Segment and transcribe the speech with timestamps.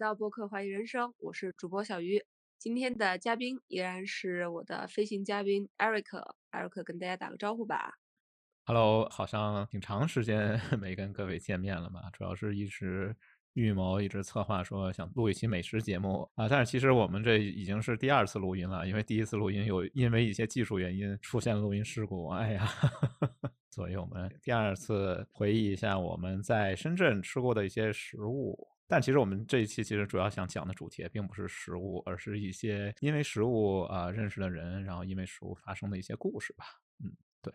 [0.00, 2.24] 到播客《怀疑人生》，我是主播小鱼。
[2.56, 6.24] 今天的嘉宾依然是我的飞行嘉宾 Eric。
[6.52, 7.98] Eric 跟大家打个招呼吧。
[8.64, 12.08] Hello，好像挺长时间 没跟各位见面了吧？
[12.14, 13.14] 主要是一直
[13.52, 16.48] 预谋，一直策划说想录一期美食节目啊。
[16.48, 22.28] 但是其实我们这已经是第二次录音了，因为第一次录音有因为一些技术原因出现录音事故。
[22.28, 22.66] 哎呀，
[23.68, 28.66] 所以我们第二次回忆一下我们在深圳吃过的一些食物。
[28.90, 36.64] 但其实我们这一期其实主要想讲的主题并不是食物，而是一些因为食物啊认识的人，然后因为食物发生的一些故事吧。
[37.04, 37.54] 嗯，对，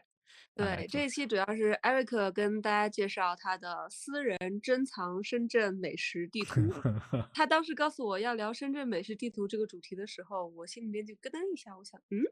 [0.56, 6.62] 对，这一期主要是 Eric 跟大家介绍他的私人珍藏深圳美食地图。
[7.36, 12.24] 他当时告诉我要聊深圳美食地图这个主题的时候，我心里面就咯噔一下，我想，嗯，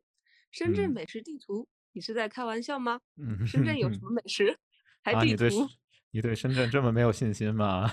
[0.49, 3.01] 深圳美食地图，你是在开玩笑吗？
[3.17, 4.57] 嗯深圳有什么 美食？
[5.03, 5.67] 还地图？
[6.11, 7.91] 你对深圳这么没有信心吗？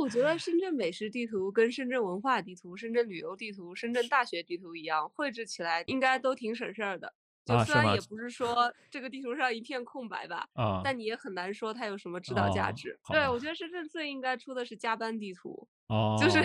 [0.00, 7.12] 那我觉得深圳美食地图跟深圳文化地图、深圳旅游地图、深圳大学地图一样，绘制起来应该都挺省事儿的。
[7.44, 12.98] 就虽然也不是说这个地图上一片空白吧，啊，但你也很难说它有什么指导价值。
[13.10, 16.38] 对，我觉得深圳最应该出的是加班地图，哦，就是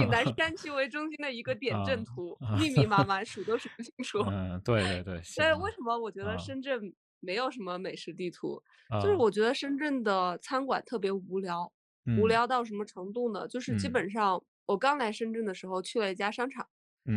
[0.00, 4.18] 以南 山区为中心的一个点阵图， 密密麻麻数都数不清楚。
[4.20, 5.22] 嗯，对对对。
[5.22, 6.92] 所以为什么我觉得深圳？
[7.20, 8.62] 没有什么美食地图，
[9.00, 11.72] 就是我觉得深圳的餐馆特别无聊，
[12.18, 13.48] 无聊到什么程度呢？
[13.48, 16.68] 就是基本上我刚来深圳的时候去了一家商场，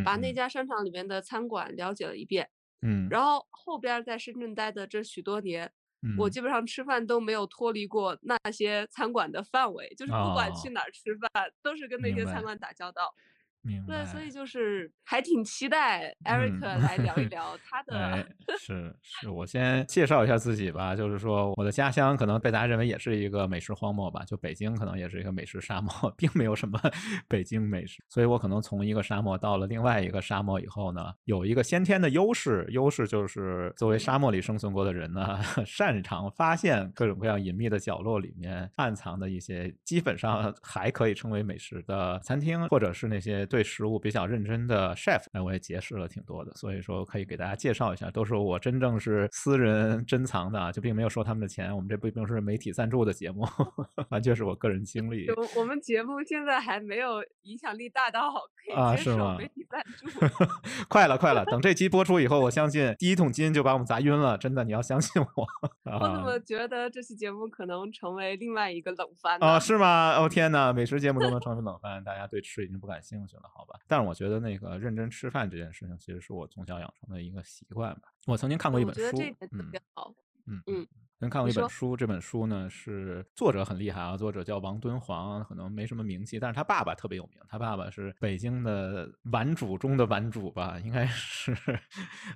[0.04, 2.50] 把那家商场里面的餐馆了解了一遍，
[2.82, 5.72] 嗯，然后后边在深圳待的这许多年，
[6.18, 12.42] 我基本上吃饭都没有脱离过那些餐馆的范围，就是不管去哪儿吃饭，都是跟那些餐。
[12.42, 13.14] 馆打交道。
[13.86, 18.26] 对，所以就是还挺期待 Eric 来聊一聊他 的。
[18.58, 20.96] 是是，我先介绍一下自己吧。
[20.96, 26.80] 就是说，我的家乡可能被大家认为也是一个美食荒漠吧，就北京可能也是一个美食沙漠， 并没有什么
[27.28, 28.02] 北京美食。
[28.08, 43.49] 所以我可能从一个沙漠到了另外一个沙漠以后呢，有一个先天的优势，优势就是作为沙漠里生存过的人呢，擅长发现各种各样隐秘的角落里面暗藏的一些基本上还可以称为美食的餐厅，或者是那些。
[43.50, 51.76] 对食物比较认真的 chef，哎，我也结识了挺多的，所以说可以给大家介绍一下，都是我真正是私人珍藏的啊，就并没有收他们的钱。
[51.76, 53.46] 我们这不并不是媒体赞助的节目，
[54.10, 55.28] 完全是我个人经历。
[55.58, 60.08] 我们节目现在还没有影响力大到可以接受媒体赞助。
[60.88, 65.48] 快了，快了，等这期播出以后，我相信第一桶金就把我们砸晕了，真的，你要相信我。
[66.00, 69.60] 我怎么觉得这期节目可能成为另外一个冷饭啊？
[69.60, 70.14] 是吗？
[70.18, 73.50] 哦天哪，美食节目都能成为冷饭，大家对吃已经不感兴趣了。
[73.54, 78.14] 好吧，但是我觉得那个认真吃饭这件事情，其实是我从小养成的一个习惯吧。
[78.26, 79.18] 我曾经看过一本书，
[79.52, 79.72] 嗯
[80.46, 80.88] 嗯嗯。
[81.20, 91.54] 曾看过一本书，这本书呢是作者很厉害啊，作者叫王敦煌，可能没什么名气，但是他爸爸特别有名，他爸爸是北京的顽主中的顽主吧，应该是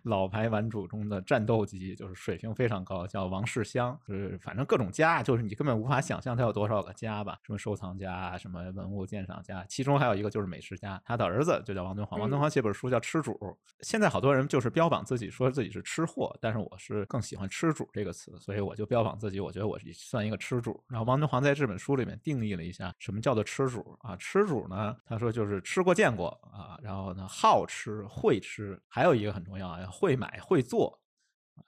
[0.03, 13.31] 老牌顽主中的战斗机，就是水平非常高，叫王世襄，就是反正各种家，就是你根本无法想象他有多少个家吧，什么收藏家，什么文物鉴赏家，其中还有一个就是美食家，他的儿子就叫王敦煌，王敦煌写本书叫《吃主》，
[13.79, 18.72] 现在好多人就是标榜自己说自己是吃货，但是我是更喜欢“吃主”这个词，所以我。
[18.73, 20.83] 我就标榜自己，我觉得我算一个吃主。
[20.87, 24.15] 然后王敦煌在这本书里面定义了一下什么叫做吃主啊？
[24.17, 30.99] 吃主呢，他说就是吃过见过啊，然后呢好吃会吃，还有一个很重要啊，会买会做。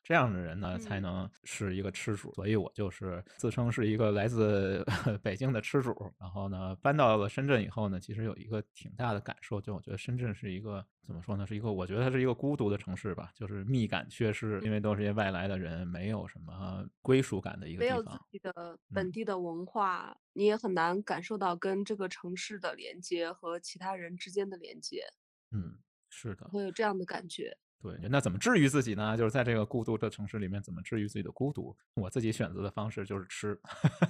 [0.04, 2.34] 这样的人呢，才能是一个吃主。
[2.34, 4.84] 所以我就是自称是一个来自
[5.24, 5.96] 北京的吃主。
[6.20, 11.46] 然后呢，搬到了深圳以后呢，其实有一个挺大的感受，就我觉得深圳是一个怎么说呢？
[11.46, 17.98] 是一个我觉得它是一个孤独的城市吧，就是密感缺失，因为都是些外来的人，没有什么归属感的一个地方。
[17.98, 25.04] 没有自己的本地的文化，你也很难感受到跟这个城市的连接和其他人之间的连接。
[25.52, 25.78] 嗯，
[26.10, 27.58] 是的，会有这样的感觉。
[27.86, 29.16] 对，那怎么治愈自己呢？
[29.16, 31.76] 就是在这个孤独的城市里面，怎么治愈自己的孤独？
[31.94, 33.60] 我自己选择的方式就是吃，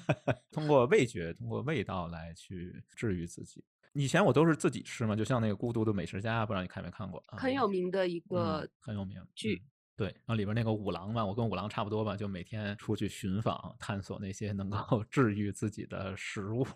[0.51, 3.63] 通过味觉，通过味道来去治愈自己。
[3.93, 7.23] 以前我都是自己吃嘛，就像那个《孤独的美食家》，不知道你看没看过？
[7.27, 9.61] 很有名的一个很有名剧。
[9.97, 16.67] 对，然后里边那个五郎嘛，我跟五郎差不多吧，就每天出去寻访、探索那些能够 治愈自己的食物。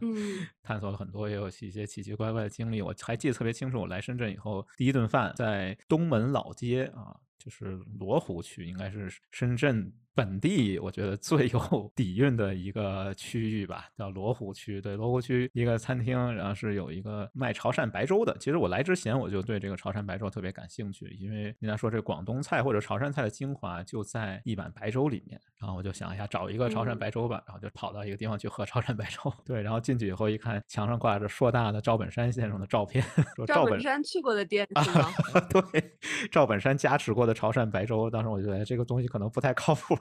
[0.00, 2.80] 嗯， 探索了很多，也有一些奇奇怪怪的经历。
[2.80, 14.80] 我还记得特别清楚，我来深圳以后，第一顿饭在东门老街啊，就是罗湖区，应该是深圳本地我觉得最有 底蕴的一个区域吧，叫罗湖区。
[14.80, 18.36] 对，罗湖区一个餐厅，然后是有一个卖潮汕白粥的。
[18.38, 25.40] 其实我来之前我就对这个潮汕白粥特别感兴趣，因为人家说这广东菜或者潮汕菜的精华就在一碗白粥里面。
[25.58, 29.32] 然后我就想一下，找一个潮汕白粥吧，然后就跑到一个地方去喝潮汕白粥。
[29.44, 33.02] 对，然后进去以后一看，墙上挂着硕大的赵本山先生的照片。
[33.34, 35.10] 说赵本山去过的店是吗？
[35.50, 35.96] 对，
[36.30, 38.08] 赵本山加持过的潮汕白粥。
[38.10, 39.98] 当时我觉得这个东西可能不太靠谱。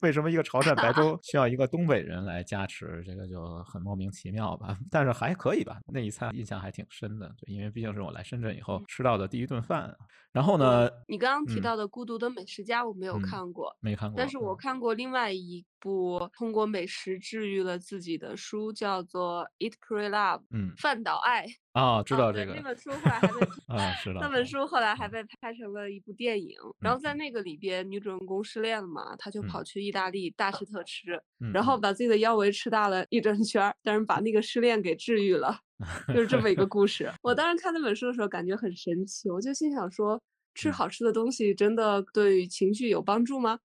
[0.00, 3.02] 为什么一个潮汕白 粥需要一个东北人来加持？
[3.04, 4.78] 这个就很莫名其妙吧。
[4.90, 7.26] 但是还可以吧，那一餐印象还挺深的。
[7.38, 9.94] 对，因为毕竟是我来深圳以后吃到的第一顿饭。
[10.32, 10.90] 然后呢？
[11.08, 14.18] 你刚刚提到的《孤独的美食家》，我没有看过，没看过。
[14.18, 21.46] 但是我看过另外一部通过美食治愈了自己的书，叫做《Eat Pray Love》，嗯，饭岛爱。
[21.72, 22.54] 啊，知道这个。
[22.54, 24.20] 那本书后来还被啊，是的。
[24.20, 26.56] 那本书后来还被拍成了一部电影。
[26.80, 31.22] 然后在那个里边，女主人公失恋了嘛，她就跑去意大利大吃特吃，
[31.52, 35.60] 然后把自己的腰围吃大了一整圈，但是把那个失恋给治愈了。
[36.08, 37.12] 就是这么一个故事。
[37.22, 39.30] 我当时看那本书的时候，感觉很神奇。
[39.30, 40.18] 我就心想说，
[40.54, 43.58] 吃好吃的东西真的对情绪有帮助吗？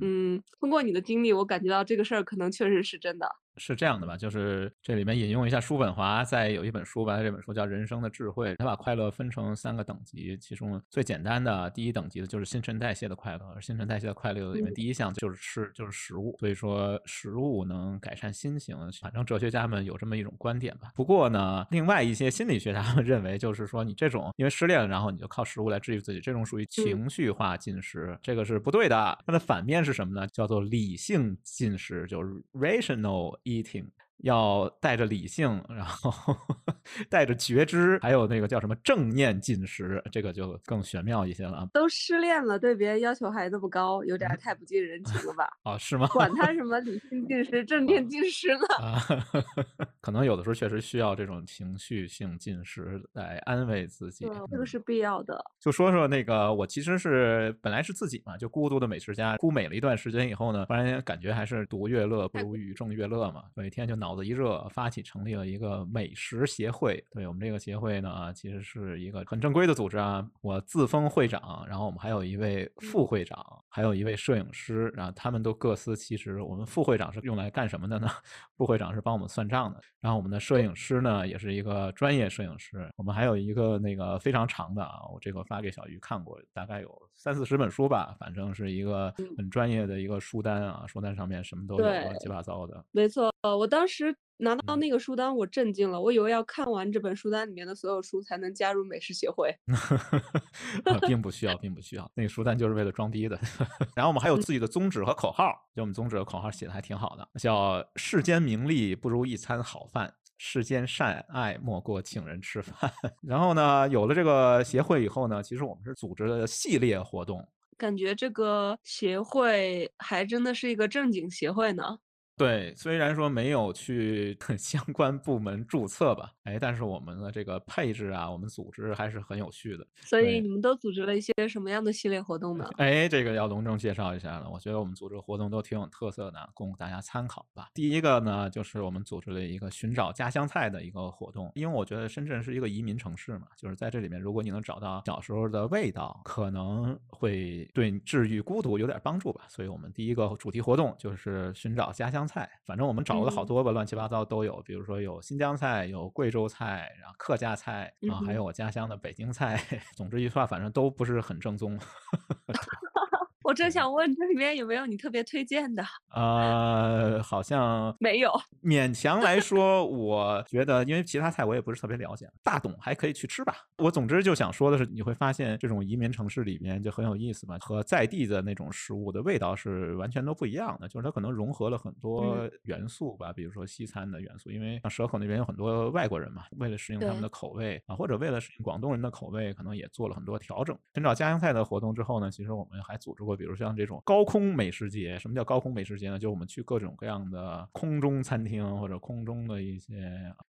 [0.00, 3.36] 嗯，通过你的经历，我感觉到这个事儿可能确实是真的。
[3.56, 20.92] 是这样的吧，就是这里面引用一下叔本华在有一本书吧，这本书叫《人生的智慧》，他把快乐分成三个等级，其中最简单的第一等级的就是新陈代谢的快乐，而新陈代谢的快乐里面第一项就是吃，就是食物，所以说食物能改善心情，反正哲学家们有这么一种观点吧。
[20.94, 29.18] 不过呢，另外一些心理学家们认为，就是说你这种因为失恋了，然后你就靠食物来治愈自己，这种属于情绪化进食，这个是不对的。
[29.26, 30.26] 它的反面是什么呢？
[30.28, 33.36] 叫做理性进食，就是 rational。
[33.46, 36.34] Eating 要带着理性，然后
[37.10, 41.68] 带着觉知，还有那个叫什么正念进食，这个就更玄妙一些了。
[41.72, 45.48] 都失恋了，对别人要求还那么高，有点太不近人情了吧？
[45.70, 46.06] 啊，是吗？
[46.08, 49.44] 管他什么理性进食、正念进食呢？
[50.00, 55.44] 可能有的时候确实需要这种情绪性进食来安慰自己，这个是必要的。
[55.60, 64.05] 就说说那个，我其实是本来是自己嘛，就孤独的美食家，孤美了一段时间以后呢，突然感觉还是独乐乐不如与众乐乐嘛，每天就脑。
[64.06, 67.04] 脑子一热，发起成立了一个美食协会。
[67.10, 70.24] 对我们这个协会呢，其实是一个很正规的组织啊。
[70.42, 76.40] 我自封会长，然后我们还有一位副会长，还有一位摄影师，然后他们都各司其职。
[76.40, 78.06] 我们副会长是用来干什么的呢？
[78.56, 79.80] 副会长是帮我们算账的。
[80.00, 82.88] 然后我们的摄影师呢，也是一个专业摄影师。
[82.94, 90.84] 我们还有一个那个非常长的啊，我这个发给小鱼看过，大概有三四十本书吧，反正是一个很专业的一个书单啊。
[90.86, 92.84] 书单上面什么都有，乱七八糟的。
[92.92, 93.95] 没错，我当时。
[93.96, 95.98] 时拿到那个书单，我震惊了。
[95.98, 99.50] 我以为要看完这本书单里面的所有书才能加入美食协会，
[101.08, 102.10] 并不需要，并不需要。
[102.14, 103.40] 那个书单就是为了装逼的。
[103.96, 112.92] 然后我们还有自己的宗旨和口号，就我们宗旨和口号写的还挺好的，叫“世间名利不如一餐好饭，世间善爱莫过请人吃饭”。
[113.26, 117.42] 然后呢，有了这个协会以后呢，其实我们是组织了系列活动，
[117.78, 121.98] 感觉这个协会还真的是一个正经协会呢。
[122.36, 129.86] 对，虽然说没有去 相关部门注册吧，哎，但是我们的这个配置啊，我们组织还是很有序的。
[130.02, 132.68] 所以你们都组织了一些什么样的系列活动呢？
[132.76, 134.50] 哎，这个要隆重介绍一下了。
[134.50, 137.70] 我觉得我们组织活动都挺有特色的，供大家参考吧。
[137.72, 149.46] 第一个呢，就是我们组织了一个寻找家乡菜的一个活动，因为我觉得深圳是一个移民城市嘛，就是在这里面，如果你能找到小时候的味道，可能会对治愈孤独有点帮助吧。
[149.48, 152.25] 所以我们第一个主题活动就是寻找家乡。
[152.26, 159.62] 菜，反正我们找了好多吧，乱七八糟都有，比如说有新疆菜，有贵州菜，然后客家菜，然后还有我家乡的北京菜。
[159.96, 161.78] 总之一句话，反正都不是很正宗。
[163.46, 165.84] 我正想问，这里面有没有你特别推荐的？
[166.12, 168.32] 呃，好像没有。
[168.60, 173.54] 勉强来 说，我觉得，因为其他菜我也不是特别了解，大董还可以去吃吧。
[173.78, 180.88] 我总之就想说的是，你会发现这种移民城市里面就很有意思嘛，和在地的那种食物的味道是完全都不一样的。
[180.88, 190.76] 就是它可能融合了很多元素吧，比如说西餐的元素，因为蛇口那边有很多外国人嘛，为了适应他们的口味啊，或者为了适应广东人的口味，可能也做了很多调整。
[190.94, 193.35] 寻找家乡菜的活动之后呢，其实我们还组织过。
[193.36, 196.18] 比如像这种高空美食节，什么叫高空美食节呢？
[196.18, 200.10] 就是我们去各种各样的空中餐厅或者空中的一些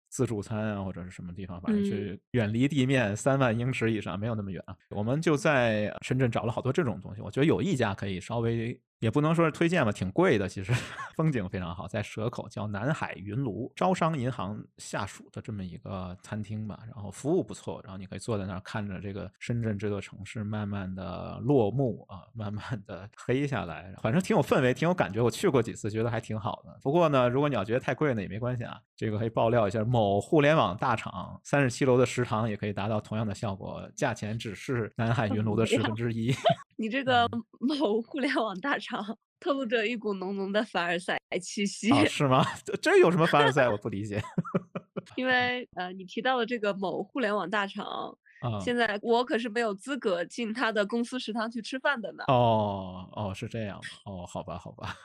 [0.08, 4.76] 自助餐啊，或者是什么地方，反正去远离地面三万英尺以上，没有那么远啊。
[4.90, 8.78] 我们就在深圳找了好多这种东西，我觉得有一家可以稍微。
[9.02, 10.48] 也不能说是推荐吧，挺贵的。
[10.48, 10.72] 其实
[11.16, 16.78] 风景非常好，在蛇口叫南海云庐，招商银行下属的这么一个餐厅吧。
[16.86, 25.20] 然后服务不错，然后你可以坐在那儿看着这个深圳这座城市慢慢的落幕啊，慢慢的黑下来，反正挺有氛围，挺有感觉。
[25.20, 26.78] 我去过几次，觉得还挺好的。
[26.80, 28.80] 不过呢，如果你要觉得太贵呢，也没关系啊。
[28.94, 36.32] 这个可以爆料一下，某互联网大厂三十七楼的食堂也可以达到同样的效果，价钱只是南海云庐的十分之一。
[36.78, 37.28] 你这个
[37.60, 38.91] 某互联网大厂
[39.40, 42.44] 透露着一股浓浓的凡尔赛气息，是吗？
[42.80, 43.68] 这有什么凡尔赛？
[43.68, 44.22] 我不理解。
[45.16, 48.16] 因为呃，你提到了这个某互联网大厂。
[48.60, 52.24] 现在我可是没有资格进他的公司食堂去吃饭的呢。
[52.26, 53.80] 哦哦，是这样。
[54.04, 54.96] 哦，好吧，好吧。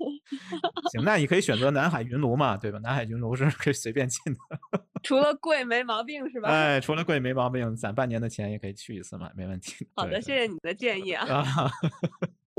[0.92, 2.78] 行，那你可以选择南海云炉嘛，对吧？
[2.80, 4.38] 南海云炉是可以随便进的。
[5.02, 6.50] 除了贵没毛病是吧？
[6.50, 9.88] 哎，除了贵没毛病，攒半年的钱也可以去一次嘛，没问题。
[9.96, 11.26] 好的，谢谢你的建议啊。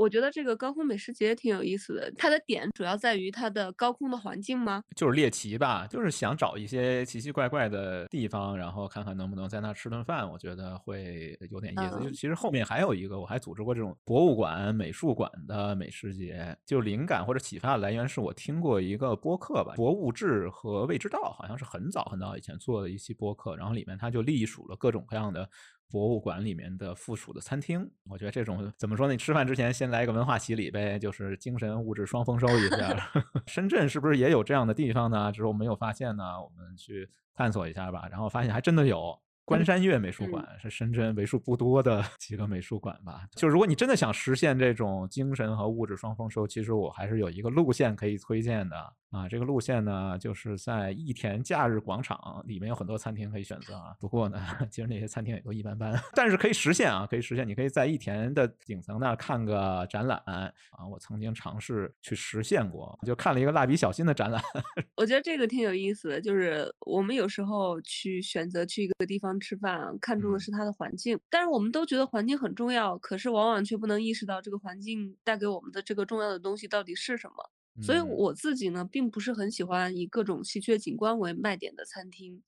[0.00, 4.82] 我觉得这个高空美食节挺有意思的，它的点主要在于它的高空的环境吗？
[4.96, 10.26] 就是猎奇吧，就是想找一些奇奇怪怪的地方，然后看看能不能在那吃顿饭。
[10.26, 12.02] 我觉得会有点意思。
[12.02, 16.56] 就其实后面还有一个，我还组织过这种博物馆、美术馆的美食节。
[16.64, 25.46] 就灵感或者启发的来源是我听过一个播客吧，《博物志》和《未知道》，好像是很早很早以前做的一期播客，然后里面他就隶属了各种各样的。
[25.90, 29.12] 博物馆里面的附属的餐厅，我觉得这种怎么说呢？
[29.12, 32.96] 你吃饭之前先来一个文化洗礼呗，就是精神物质双丰收一下。
[33.46, 35.32] 深圳是不是也有这样的地方呢？
[35.32, 38.06] 只是我没有发现呢，我们去探索一下吧。
[38.10, 39.18] 然后发现还真的有。
[39.42, 43.26] 关山月美术馆是深圳为数不多的 几个美术馆吧。
[43.32, 48.76] 就如果你真的想实现这种精神和物质双丰收，其实我还是有一个路线可以推荐的
[49.10, 49.28] 啊。
[49.28, 53.94] 这个路线呢，就是在益田假日广场里面有很多餐厅可以选择啊。
[53.98, 54.38] 不过呢，
[54.70, 57.48] 其实那些餐厅也都一般般， 但是可以实现啊，可以实现。
[57.48, 60.52] 你可以在益田的顶层那儿看个展览啊。
[60.90, 64.42] 我曾经尝试去实现过，就看了一个蜡笔小新的展览。
[64.96, 69.30] 我觉得这个挺有意思的，就是我们有时候去选择去一个地方。
[69.40, 77.36] 吃饭看重的是它的环境，但是我们都觉得环境很重要，可是往往却不能意识到这个环境带给我们的这个重要的东西到底是什么。
[77.82, 82.42] 所以我自己呢，并不是很喜欢以各种稀缺景观为卖点的餐厅，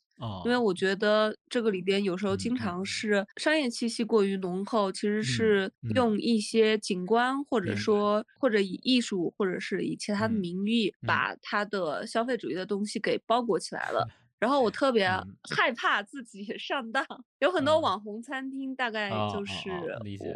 [0.45, 0.97] 因为我觉。
[1.03, 14.07] 得这个里边有时候经常是商业气息过于浓厚，其实是用一些景观或者说或者以艺术或者是以其他的名义，把它的消费主义的东西给包裹起来了。
[14.43, 15.07] 然后我特别
[15.55, 17.07] 害怕自己 上当，
[17.39, 19.71] 有很多网红餐厅，大概就是，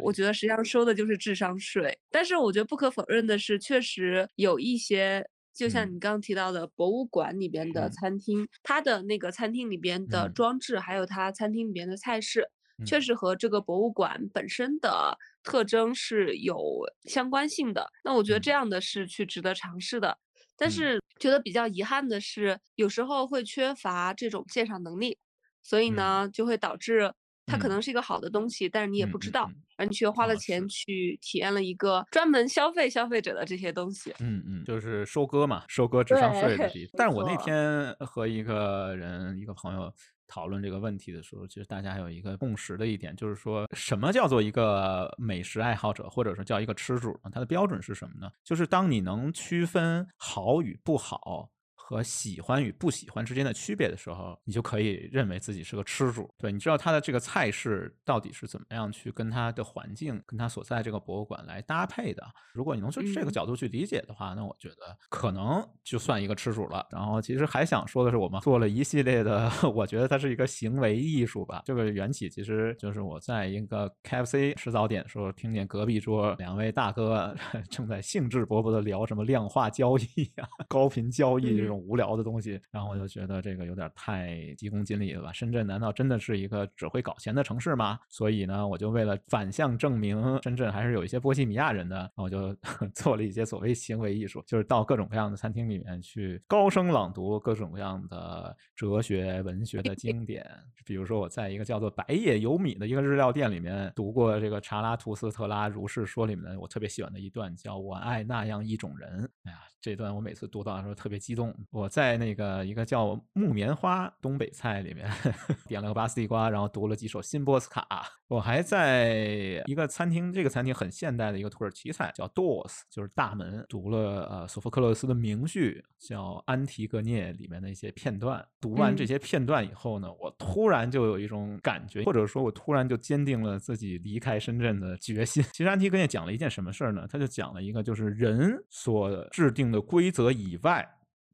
[0.01, 1.99] 我觉得实际上收的就是智商税。
[2.09, 12.47] 但是我觉得不可否认的是，确实有一些，就像你刚刚提到的博物馆里边的餐厅，它的那个餐厅里边的装置，还有它餐厅里边的菜式，
[12.85, 16.55] 确实和这个博物馆本身的特征是有
[17.03, 17.91] 相关性的。
[18.05, 20.17] 那我觉得这样的是去值得尝试的。
[20.57, 25.17] 但是觉得比较遗憾的是，有时候会缺乏这种鉴赏能力，
[25.63, 27.13] 所以呢，就会导致
[27.47, 34.13] 它可能是一个好的东西，但是你也不知道，而你却花了钱去体验了一个专门消费消费者的这些东西。
[34.19, 36.69] 嗯嗯，就是收割嘛，收割智商税的。
[36.95, 39.91] 但是我那天和一个人，一个朋友。
[40.29, 47.31] 讨论这个问题的时候，其实大家有一个共识的一点，就是说什么叫做一个美食爱好者，或者说叫一个吃主呢？
[47.31, 48.29] 它的标准是什么呢？
[48.43, 51.49] 就是当你能区分好与不好。
[51.89, 56.29] 和喜欢与不喜欢之间的区别的时候，你就可以认为自己是个吃主。
[56.37, 62.21] 对，你知道他的这个菜式到底是怎么样去跟他的环境、跟他所在这个博物馆来搭配的。
[62.53, 66.85] 如果你能从这个角度去理解的话，那我觉得可能就算一个吃主了。
[66.91, 71.61] 然后，其实还想说的是，我们做了一系列的，我觉得它是一个行为艺术吧。
[71.63, 77.33] 这个缘起其实就是我在一个 KFC 吃早点的时候，听见隔壁桌两位大哥
[77.71, 81.76] 正在兴致勃勃的聊什么量化交易啊、高频交易这种。
[81.77, 85.31] 无聊的东西，然后我就觉得这个有点太急功近利了吧？
[85.31, 87.99] 深圳难道真的是一个只会搞钱的城市吗？
[88.09, 92.55] 所以呢，我就为了反向证明深圳还是有一些波西米亚人的，我就
[92.95, 100.45] 做了一些所谓行为艺术，就是到各种各样的餐厅里面去高声朗读各种各样的哲学文学的经典。
[100.85, 109.29] 比如说，我在一个叫做“白夜有米”的一个日料店里面读过这个查拉图斯特拉如是说里面的我特别喜欢的一段，叫“我爱那样一种人”。
[109.43, 109.57] 哎呀。
[109.79, 115.09] 这段我每次读到的时候特别激动，我在那个一个叫木棉花东北菜里面
[115.67, 117.87] 点了个巴斯地瓜，然后读了几首新波斯卡。
[118.27, 123.65] 我还在一个餐厅，这个餐厅很现代的一个土耳其菜，叫 Doors，就是大门。
[123.69, 128.45] 读了呃索福克勒斯的名序叫《安提戈涅》里面的一些片段。
[128.59, 135.41] 读完这些片段以后呢，我突然就有一种感觉，或者说，我突然就坚定了自己离开深圳的决心。
[135.53, 137.07] 其实安提戈涅讲了一件什么事儿呢？
[137.09, 140.85] 他就讲了一个，就是人所制定的规则以外，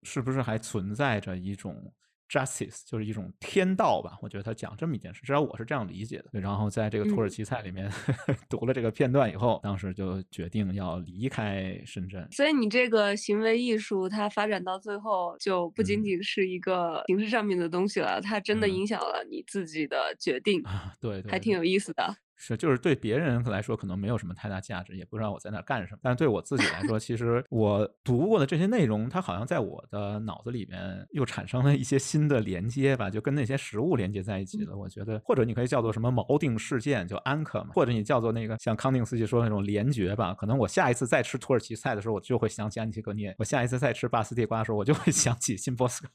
[0.03, 1.93] 是不是还存在着一种。
[2.29, 6.39] Justice 就是一种天道吧，我觉得他讲这么一件事，至少我是这样理解的。
[6.39, 7.87] 然后在这个土耳其菜里面
[8.49, 12.27] 读了这个片段以后，当时就决定要离开深圳。
[12.31, 20.63] 所以你这个行为艺术，它发展到最后就不仅仅是一个形式上面的东西了，它真的影响了你自己的决定。
[20.99, 22.15] 对，还挺有意思的。
[22.35, 25.99] 是，就是对别人来说可能没有什么太大价值，也不知道我在那干什么。
[26.01, 34.75] 但是对我自己来说，其实我读过的这些内容，它好像在我的脑子里面又产生了一些新的连接吧，就跟那些食物连接在一起了。
[34.75, 40.33] 我觉得，或者你可以叫做什么锚定事件，就 anchor 嘛，或者你叫做那个像康定斯基说的那种联觉吧。
[40.33, 46.11] 可能我下一次再吃土耳其菜的时候，我就会想起安提格涅；我下一次再吃巴斯地瓜的时候，我就会想起新波斯卡。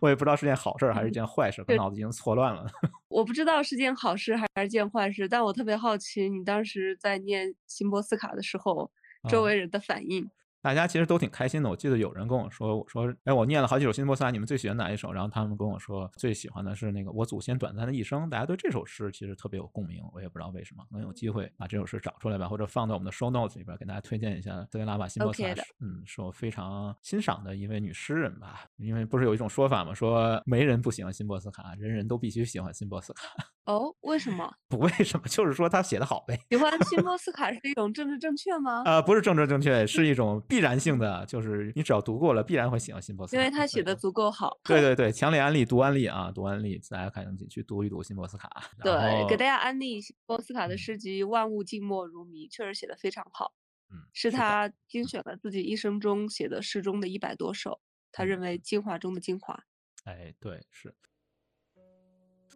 [0.00, 2.66] 我也不知道是件好事还是件坏事，我脑子已经错乱了。
[3.08, 8.90] 我不知道是件好事还是件坏事，但我特别好奇你当时在念辛波斯卡的时候，
[9.28, 10.30] 周围人的反应。
[10.62, 11.70] 大家其实都挺开心的。
[11.70, 18.24] 我记得有人跟我说：“我说，哎，我念了好几首辛波斯卡，你们最喜欢哪一首？”然后他们跟我说，最喜欢的是那个《我祖先短暂的一生》。
[18.28, 20.84] 大家对这首诗其实特别有共鸣，我也不知道为什么。
[20.90, 25.62] 能有机会把这首诗找出来吧，或者放到我们的 show notes 里边，给大家推荐一下斯维拉瓦辛波斯卡。
[25.78, 28.64] 嗯，是我非常欣赏的一位女诗人吧。
[28.78, 29.94] 因为不是有一种说法嘛？
[29.94, 33.22] 说没人不喜欢辛波斯卡，人人都必须喜欢辛波斯卡。
[33.66, 34.52] 哦，为什么？
[34.68, 36.38] 不为什么，就是说他写的好呗。
[36.50, 38.82] 喜欢辛波 斯卡是一种政治正确吗？
[38.86, 41.26] 呃，不是政治正确，是一种必然性的。
[41.26, 44.58] 就是你只要读过了，必然会喜欢新波斯卡，因为他写的足够好。
[44.64, 48.48] 对对 对，强烈安利读安利啊，读安利，大家赶紧去读一读新波斯卡。
[48.82, 53.52] 对，给大家安利辛波斯卡的诗集《万物静默如谜》，确实写的非常好。
[53.90, 57.80] 嗯，是他精选了自己一生中写的诗中的一百多首，
[58.12, 59.58] 他认为精华中的精华。
[60.04, 60.94] 哎，对，是。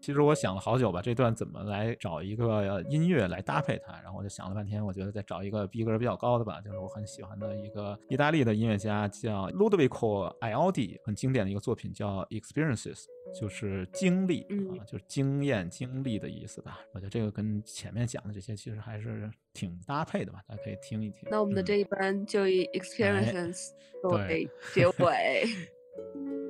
[0.00, 3.92] 其实我想了好久吧，这段怎么来找一个音乐来搭配它？
[4.02, 13.04] 然后我就想了半天，我觉得再找一个逼格比较高的吧，就是我很喜欢的一个意大利的音乐家，叫 Ludovico Einaudi，很经典的一个作品叫 Experiences，
[13.38, 14.42] 就是经历
[14.78, 16.80] 啊，就是经验、经历的意思吧。
[16.92, 21.28] 我觉得这个跟前面讲的这些其实还是挺搭配的吧，大家可以听一听。
[21.30, 23.68] 那我们的这一班就以 Experiences
[24.00, 25.44] 作为结尾。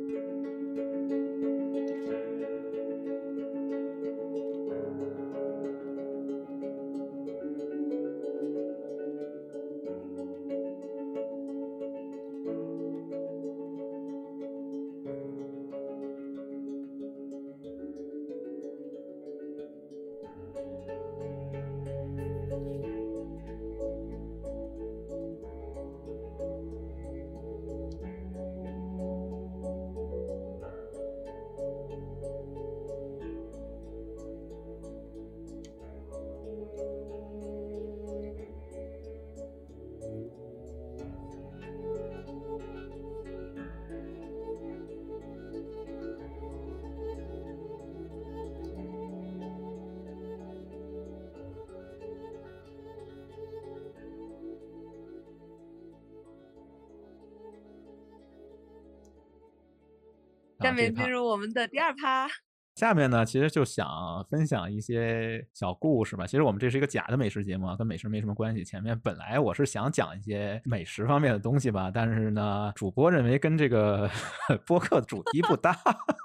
[60.71, 62.29] 下面进入我们的第二趴。
[62.77, 63.87] 下面呢，其实就想
[64.31, 66.25] 分享一些小故事吧。
[66.27, 68.65] 其实我们这是一个假的美食节目啊，跟美食没什么关系。
[68.65, 74.09] 前面本来我是想讲一些美食方面的东西吧，但是呢，主播认为跟这个
[74.65, 75.77] 播客主题不搭，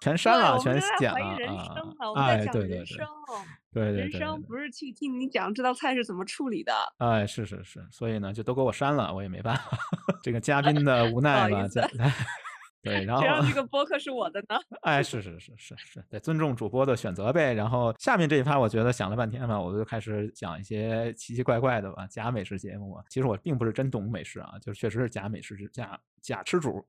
[0.01, 1.19] 全删了，全剪了
[2.13, 2.15] 啊！
[2.15, 2.85] 哎，对对对，
[3.73, 6.71] 对对对，人生不是去听你讲这道菜是怎么处理的。
[6.99, 9.77] 哎，是是是，所以呢，就都给我删了，我也没办法，
[10.23, 11.67] 这个嘉宾的无奈吧。
[12.85, 14.55] 对， 然后谁让这个播客是我的呢？
[14.83, 17.53] 哎，是是是是是，得尊重主播的选择呗。
[17.53, 22.97] 然后下面这一趴，我觉得想了半天嘛，我就开始讲一些奇奇怪怪的吧，假美食节目。
[23.09, 26.87] 其实我并不是真懂美食啊，就是确实是假美食，假假吃主。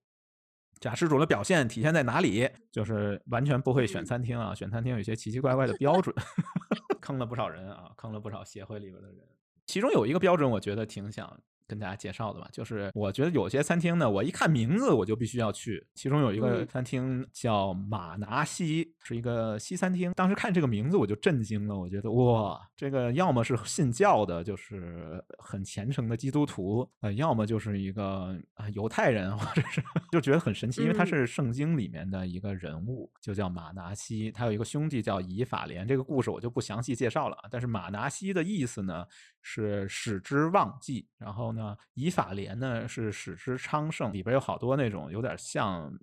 [0.78, 2.46] 假吃主的表现体现在哪里？
[2.70, 6.14] 就是完全不会选餐厅啊，选餐厅有一些奇奇怪怪的标准，
[7.00, 9.16] 坑了不少人啊，坑了不少协会里边的人。
[9.64, 11.40] 其中有一个标准，我觉得挺想。
[11.66, 12.48] 跟大家介绍的吧。
[12.52, 15.86] 就是我觉得有些餐厅呢，我一看名字我就必须要去。
[15.94, 20.12] 其中有一个餐厅叫马拿西，是一个西餐厅。
[20.12, 34.30] 当时看这个名字我就震惊了，我觉得哇，这个要么是信教的，就是很虔诚的基督徒，呃，要么就是一个啊犹太人，或者是就觉得很神奇，因为他是圣经里面的一个人物，就叫马拿西。
[34.30, 37.36] 他有一个兄弟叫以法莲，这个故事我就不详细介绍了。
[37.50, 39.04] 但是马拿西的意思呢？
[39.48, 45.96] 是使之旺季，然后呢，以法莲呢是使之昌盛，里边有好多那种有点像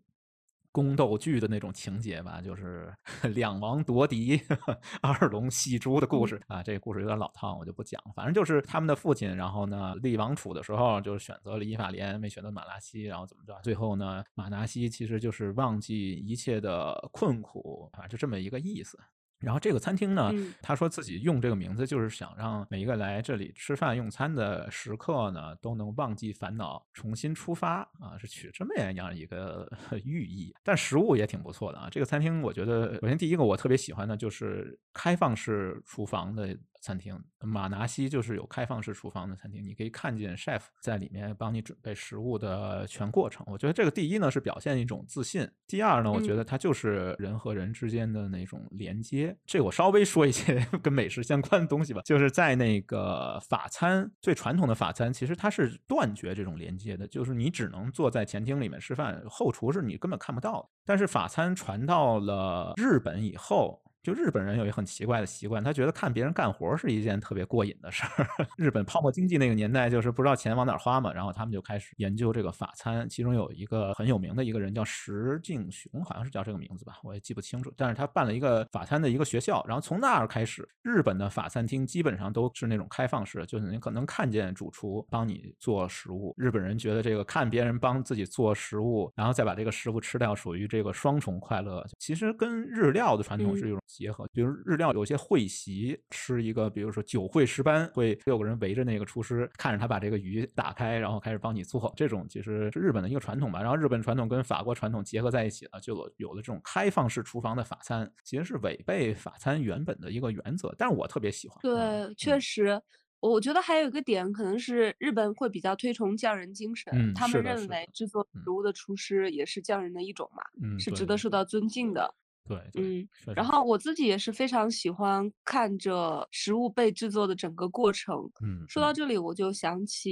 [0.71, 2.95] 宫斗剧的那种情节吧，就是
[3.36, 4.41] 两王夺嫡、
[5.03, 6.63] 二龙戏珠的故事啊。
[6.63, 8.01] 这个故事有点老套，我就不讲。
[8.15, 13.60] 反正就是他们的父亲，然后呢立王储的时候就选择了以法莲，没选择马拉西，然后怎么着？
[13.62, 18.97] 最后呢，马达西其实就是忘记一切的困苦啊，就这么一个意思。
[19.43, 29.69] 然后这个餐厅呢，他说自己用这个名字，就是想让每一个来这里吃饭用餐的食客呢，都能忘记烦恼，重新出发啊，是取这么样一个
[30.03, 30.56] 寓意。
[30.63, 31.88] 但食物也挺不错的啊。
[31.91, 36.58] 这个餐厅我觉得，首先第一个我特别喜欢的就是开放式厨房的。
[36.84, 43.46] 餐厅马拿西就是有开放式厨房的餐厅，你可以看见 chef 在里面帮你准备食物的全过程。
[43.50, 49.36] 我觉得这个第一呢是表现一种自信，第二呢，我觉得它就是人和人之间的那种连接。
[49.46, 60.69] 这我稍微说一些 跟美食相关的东西吧，就是在那个法餐最传统的法餐，其实它是断绝这种连接的，就是你只能坐在前厅里面吃饭，后厨是你根本看不到的。
[60.86, 63.82] 但是法餐传到了日本以后。
[64.03, 68.27] 就日本人有一个很奇怪的习惯，他觉得看别人干活是一件特别过瘾的事儿。
[68.57, 73.07] 日本泡沫经济那个年代，就是不知道钱往哪花嘛，然后他们就开始研究这个法餐。
[73.07, 77.71] 其中有一个很有名的一个人叫石敬雄，好像是叫这个名字吧，我也记不清楚。
[77.77, 86.33] 但是他办了一个法餐的一个学校，然后从那儿开始，日本的法餐厅基本上都是那种开放式，就是你可能看见主厨帮你做食物。
[86.37, 91.85] 日本人觉得这个看别人帮自己做食物，然后再把这个食物吃掉，属于这个双重快乐。
[91.99, 93.79] 其实跟日料的传统是一种。
[93.93, 101.93] 结合，比如日料有些会席吃一个，比如说酒会十班，会六个人围着那个厨师，看着他把这个鱼打开，然后开始帮你做。
[101.95, 103.62] 这种其实是日本的一个传统吧。
[103.62, 110.73] 然后日本传统跟法国传统结合在一起了，就有了这种开放式厨房的法餐，其实是违背法餐原本的一个原则。
[110.77, 111.60] 但是我特别喜欢。
[111.62, 112.82] 对，确实，
[113.19, 120.43] 我觉得还有一个点，可能是日本会比较推崇匠人精神，他们认为制作食物的厨师也是匠人的一种嘛，
[120.79, 122.15] 是值得受到尊敬的。
[122.45, 128.17] 对，嗯，然后我自己也是非常喜欢看着食物被制作的整个过程。
[128.43, 130.12] 嗯，说到这里，我就想起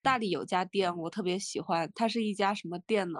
[0.00, 3.18] 大理有家店，我特别喜欢，它是一家什么店呢？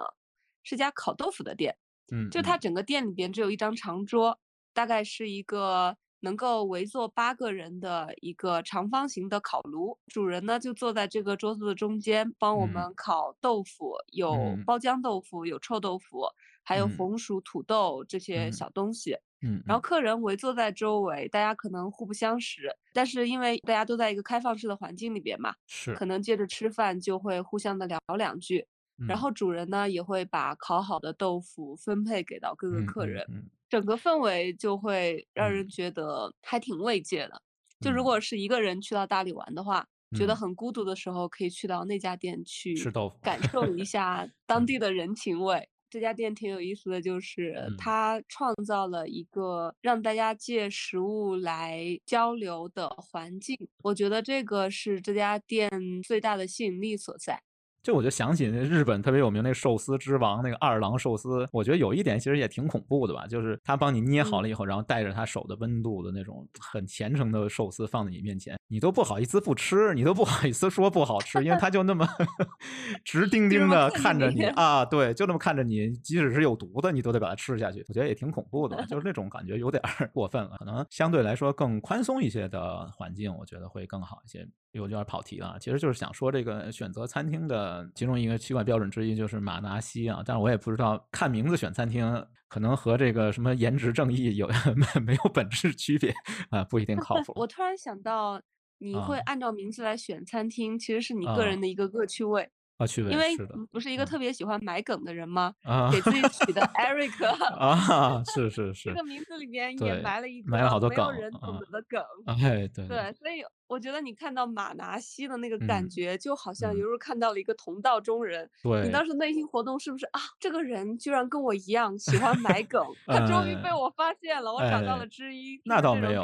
[0.63, 1.75] 是家烤豆腐的店。
[2.13, 4.39] 嗯，就它整个店里边只有一张长桌，
[4.73, 14.33] 大概是一个能够围坐八个人的一个长方形的烤炉，主人呢就坐在这个桌子的中间，帮我们烤豆腐，有
[14.65, 16.25] 包浆豆腐，有臭豆腐。
[16.65, 28.65] 还有红薯、土豆这些小东西，嗯，然后客人围坐在周围，大家可能互不相识，但是因为大家都在一个开放式的环境里边嘛，是，可能接着吃饭就会互相的聊两句，
[29.07, 33.25] 然后主人呢也会把烤好的豆腐分配给到各个客人，
[33.69, 37.41] 整个氛围就会让人觉得还挺慰藉的。
[37.81, 45.67] 就如果是一个人去到大理玩的话，觉得很孤独的时候，可以去到那家店去吃豆腐，感受一下 当地的人情味。
[45.95, 53.57] 这家店挺有意思的，就是它创造了一个让大家借食物来交流的环境。
[53.81, 55.71] 我觉得这个是这家店
[56.05, 57.41] 最大的吸引力所在。
[57.85, 72.07] 就我就想起那日本特别有名那寿司之王那个二郎寿司，我觉得有一点其实也挺恐怖的吧，就是他帮你捏好了以后，然后带着他手的温度的那种很虔诚的寿司放在你面前，你都不好意思不吃，你都不好意思说不好吃，因为他就那么
[73.05, 77.85] 直 盯盯的看着你啊，对，就那么看着你，即使是有毒的，你都得把它吃下去。
[77.87, 79.79] 我觉得也挺恐怖的，就是那种感觉有点
[80.11, 84.47] 过分了，可能相对来说更宽松一些的环境，我觉得会更好一些。
[84.75, 96.13] 有点跑题了，其实就是想说这个选择餐厅的其中一个奇怪标准之一就是马达西啊，但是我也不知道看名字选餐厅可能和这个什么颜值正义有 没没有本质区别
[96.49, 97.33] 啊，不一定靠谱。
[97.35, 98.41] 我突然想到，
[98.77, 102.49] 你会按照名字来选餐厅，其实是你个人的一个恶趣味。
[102.77, 103.37] 啊，趣味因为
[103.71, 105.53] 不是一个特别喜欢买梗的人吗？
[105.63, 112.03] 啊，给自己取的 Eric 啊，是是是，这个名字里面也埋了一埋了好多梗，没有人懂得的梗。
[112.25, 118.49] 哎，对对，所以我觉得你看到马拿西的那个感觉，就好像犹如看到了一个同道中人。
[118.61, 120.19] 对，你当时内心活动是不是啊？
[120.39, 125.59] 这个人居然跟我一样喜欢买 梗，他终于被我发现了，我找到了知音。
[125.65, 126.23] 那倒没有，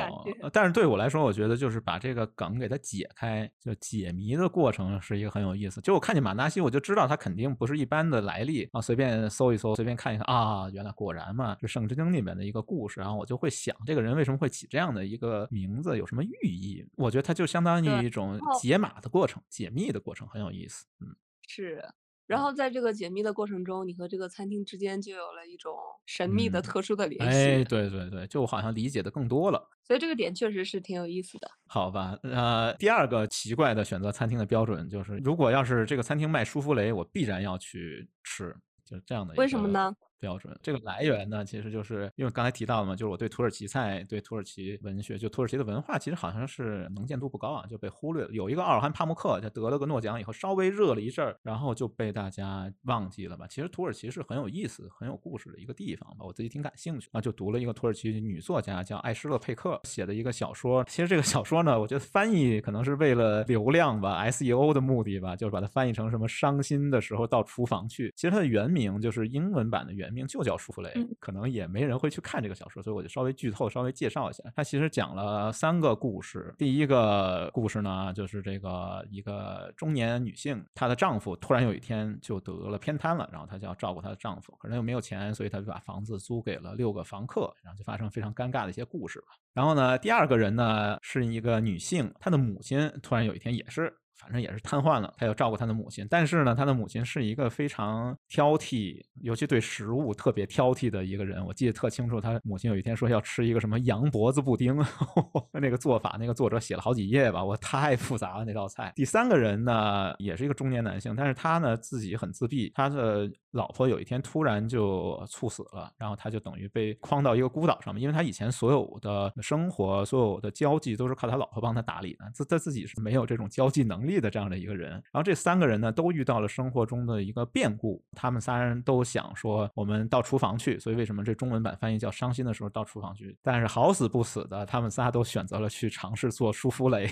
[0.53, 5.81] 但是对我来说，我觉得就是把这个梗给它解开，就解谜的过程是一个很有意思。
[5.81, 8.81] 就我看见马纳西，我就知道他肯定不是一般的来历啊。
[8.81, 12.99] 随便搜一搜，随便看一看啊，原来果然嘛，是《圣之经》里面的一个故事。
[12.99, 16.85] 然后我就会想，这个人为什么会起这样的一个名字，有什么寓意？
[16.95, 20.85] 我觉得他就相当于一种解码的过程，解密的过程很有意思。
[20.99, 21.15] 嗯，
[21.47, 21.83] 是。
[22.27, 27.37] 然后在这个解密的过程中，你和这个餐厅之间就有了一种神秘的、特殊的联系。
[27.37, 29.69] 哎，对对对，就好像理解的更多了。
[29.83, 31.51] 所以这个点确实是挺有意思的。
[31.67, 39.33] 好吧，呃，第二个奇怪的选择餐厅的标准就是，如果要是这个餐厅卖舒芙蕾，我必然要去吃，就是这样的。
[39.33, 39.93] 为什么呢？
[40.21, 48.31] 标准这个来源呢，其实就是因为刚才提到了嘛，就是我对土耳其菜、对土耳其文学，就土耳其的文化，其实好像是能见度不高啊，就被忽略了。
[48.31, 53.47] 有一个奥尔罕帕慕克，他得了个诺奖以后，稍微热了一阵儿，然后就被大家忘记了吧。
[53.49, 57.19] 其实土耳其是很有意思、很有故事的一个地方吧，我自己挺感兴趣啊。
[57.19, 60.83] 就读了一个土耳其女作家叫艾施勒佩克写的一个小说。
[60.85, 68.13] 其实这个小说呢，我觉得翻译可能是为了流量吧，SEO 的目的吧，就是把它翻译成什么伤心的时候到厨房去。
[68.15, 70.93] 其实它的原名就是英文版的原名就叫舒芙蕾。
[71.19, 74.43] 可能也没人会去看这个小说，所以我就稍微剧透，稍微介绍一下。
[74.55, 76.53] 它其实讲了三个故事。
[76.57, 89.27] 第一个故事呢，就是这个一个中年女性，她的丈夫突然有一天就得了偏瘫了，然后她就要照顾她的丈夫，可能又没有钱，所以她就把房子租给了六个房客，然后就发生非常尴尬的一些故事吧。
[89.53, 93.93] 然后呢，第二个人呢是一个女性，她的母亲突然有一天也是。
[94.21, 96.07] 反正也是瘫痪了，他要照顾他的母亲。
[96.09, 101.45] 但是呢，他的母亲是一个非常挑剔，尤其对食物特别挑剔的一个人。
[101.45, 104.77] 我记得特清楚，他母亲有一天说要吃一个什么羊脖子布丁，
[105.51, 108.93] 那个做法，那个作者写了好几页吧，我太复杂了那道菜。
[108.95, 113.29] 第三个人呢，也是一个中年男性，但是他呢自己很自闭，他的。
[113.51, 124.91] 老婆有一天突然就猝死了，然后他就等于被框到一个孤岛上面，因为他以前所有的生活、所有的交际都是靠他老婆帮他打理的，自他自己是没有这种交际能力的这样的一个人。
[124.91, 133.37] 然后这三个人呢，都遇到了生活中的一个变故，他们仨人都想说我们到厨房去，所以为什么这中文版翻译叫伤心的时候到厨房去？
[133.41, 137.09] 但是好死不死的，他们仨都选择了去尝试做舒芙蕾。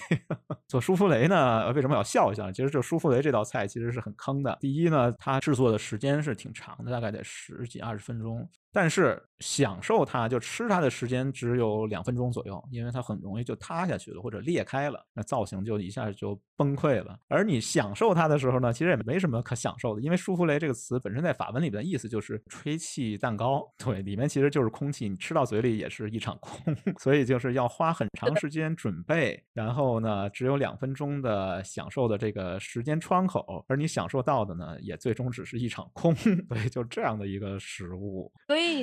[0.70, 2.50] 做舒芙蕾呢，为什么要笑一笑？
[2.50, 4.58] 其实就舒芙蕾这道菜其实是很坑的。
[4.62, 6.30] 第一呢，它制作的时间是。
[6.30, 8.48] 是挺长的，大概得十几二十分钟。
[8.72, 17.18] 但是享受它就吃它的时间只有两分钟左右，因为它很容易就塌下去了或者裂开了，那造型就一下就崩溃了。
[17.30, 36.14] 而你享受它的时候呢，其实也没什么可享受的，因为舒芙蕾这个词本身在法文里的意思就是吹气蛋糕，对，里面其实就是空气，你吃到嘴里也是一场空， 所以就是要花很长时间准备，然后呢，只有两分钟的享受的这个时间窗口，而你享受到的呢，也最终只是一场空，
[36.50, 38.30] 对，就这样的一个食物。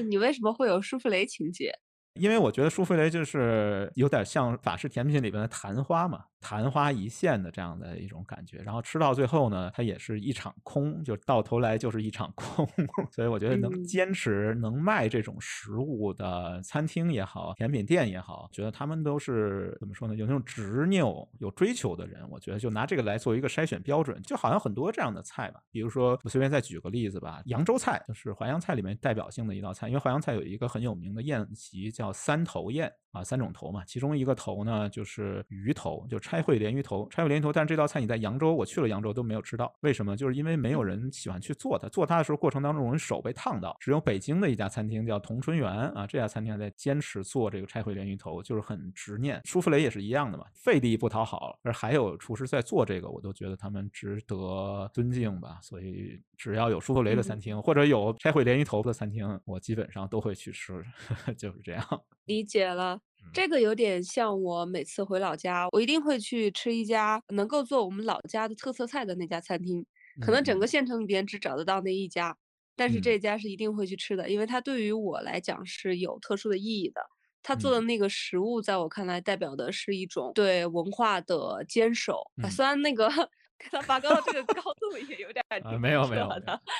[0.02, 1.78] 你为什么会有舒芙蕾情节？
[2.18, 6.24] 因为我觉得舒芙蕾就是有点像法式甜品里边的昙花嘛。
[6.38, 12.64] 昙花一现的这样的一种感觉，然后吃到最后呢，它也是一场空，就到头来就是一场空。
[13.10, 20.14] 所以我觉得能坚持能卖这种食物的餐厅也好，甜品店也好，觉得他们都是怎么说呢？
[20.14, 22.22] 有那种执拗、有追求的人。
[22.30, 25.60] 我觉得就拿这个来做一个筛选标准，就好像很多这样的菜吧。
[25.72, 32.92] 比如说，我随便再举个例子吧，扬州菜就是淮扬菜里面代表性的一道菜，因为淮扬菜有一个很有名的宴席叫叫三头雁。
[33.16, 37.08] 啊，三种头嘛，其中一个头呢就是鱼头，就拆烩鲢鱼头。
[37.08, 39.74] 拆烩鲢鱼头，但是这道菜你在扬州，我去了扬州都没有吃到。
[39.80, 40.16] 为什么？
[40.16, 41.88] 就是因为没有人喜欢去做它。
[41.88, 43.76] 做它的时候，过程当中容易手被烫到。
[43.80, 49.40] 只有北京的一家餐厅叫同春园啊，这家餐厅在坚持做这个拆烩鲢鱼头，就是很执念。
[49.44, 55.58] 舒芙蕾也是一样的嘛，费力不讨好，而还有厨师在做这个，我都觉得他们值得尊敬吧。
[55.62, 60.84] 所以只要有舒芙蕾的餐厅，或者有拆烩鲢鱼头的餐厅，我基本上都会去吃，
[61.38, 61.84] 就是这样。
[62.26, 63.00] 理解了。
[63.32, 69.84] 这个有点像我每次回老家，我一定会去吃一家能够做我们老家的特色菜的那家餐厅。
[70.20, 72.36] 可能整个县城里边只找得到那一家，
[72.74, 77.00] 但是这家是一定会去吃的，因为它对于我来讲是有特殊的意义的。
[77.42, 82.22] 他做的那个食物，在我看来代表的是一种对文化的坚守。
[82.50, 83.10] 虽然那个。
[83.58, 86.28] 给他拔高到这个高度也有点啊，没有没有，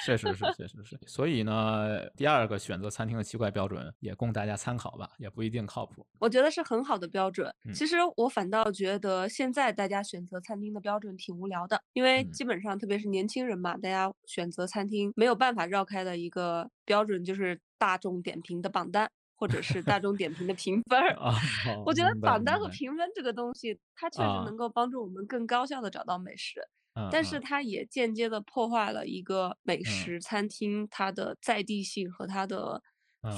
[0.04, 0.98] 确实是确实是。
[1.06, 6.06] 所以呢，第二个选择餐厅的奇怪标准也供大家参考吧，也不一定靠谱。
[6.18, 7.52] 我觉得是很好的标准。
[7.74, 19.10] 其实我反倒觉得现在大家选择餐厅的标准挺无聊的，因为基本上特别是年轻人嘛，大家选择餐厅没有办法绕开的一个标准就是大众点评的榜单。
[19.36, 21.16] 或者是大众点评的评分儿。
[21.86, 24.10] 我觉得榜单和评分这个东西，它。
[24.16, 26.66] 确实能够帮助我们更高效的找到美食，
[27.12, 32.82] 但是它也间接的破坏了一个美食餐厅它的在地性和它的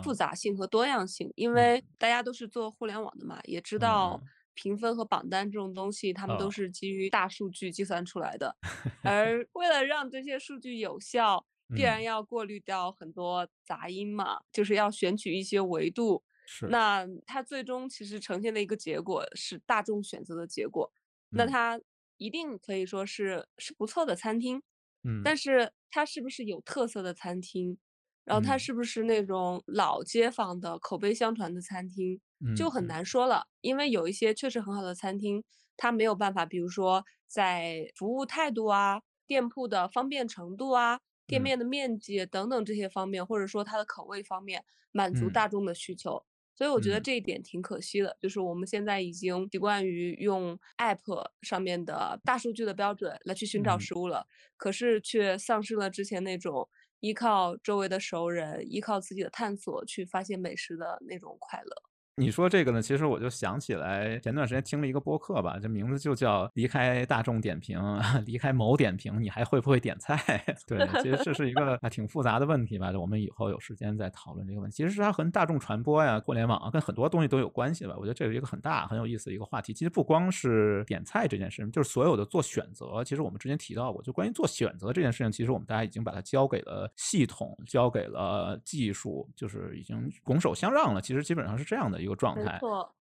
[0.04, 1.32] 复杂性和多样性。
[1.34, 4.20] 因为大家都是做互联网的嘛，也知道
[4.54, 8.54] 评分和榜单这种东西，他们都是基于大数据计算出来的，
[9.02, 11.44] 而为了让这些数据有效。
[11.74, 16.22] 必然要过滤掉很多杂音嘛，就是要选取一些维度。
[16.46, 20.90] 是，那它最终其实呈现的一个结果是大众选择的结果。
[21.30, 21.78] 那它
[22.16, 24.62] 一定可以说是是不错的餐厅，
[25.04, 27.78] 嗯，但是它是不是有特色的餐厅？
[28.24, 32.20] 然后它是不是那种老街坊的口碑相传的餐厅，
[32.56, 33.46] 就很难说了。
[33.60, 35.44] 因为有一些确实很好的餐厅，
[35.76, 41.00] 它没有办法，比如说在服务态度啊、店铺的方便程度啊。
[41.28, 46.24] 店面的面积等等这些方面，或者说它的口味方面，满足大众的需求，
[46.56, 48.16] 所以我觉得这一点挺可惜的。
[48.20, 56.68] 就是我们现在已经习惯于用 App 上面的大数据的标准来去寻找食物了，可是却丧失了之前那种
[57.00, 61.82] 依靠周围的熟人、依靠自己的探索去发现美食的那种快乐。
[62.18, 67.80] 你说这个呢，其实我就想起来，前段时间听了一个播客吧，这名字就叫《离开大众点评，
[68.26, 70.16] 离开某点评，你还会不会点菜？》
[70.66, 72.90] 对，其实这是一个挺复杂的问题吧。
[72.98, 74.76] 我们以后有时间再讨论这个问题。
[74.76, 77.94] 其实是它和大众传播呀、互联网啊，跟很多东西都有关系吧。
[77.96, 79.72] 我觉得这是一个很大、很有意思的一个话题。
[79.72, 83.04] 其实不光是点菜这件事情，就是所有的做选择。
[83.04, 91.00] 其实我们之前提到过，就关于做选择这件事情，其实我们大家已经把它交给了系统，交给了技术，就是已经拱手相让了。
[91.00, 92.58] 其实基本上是这样的一个状态。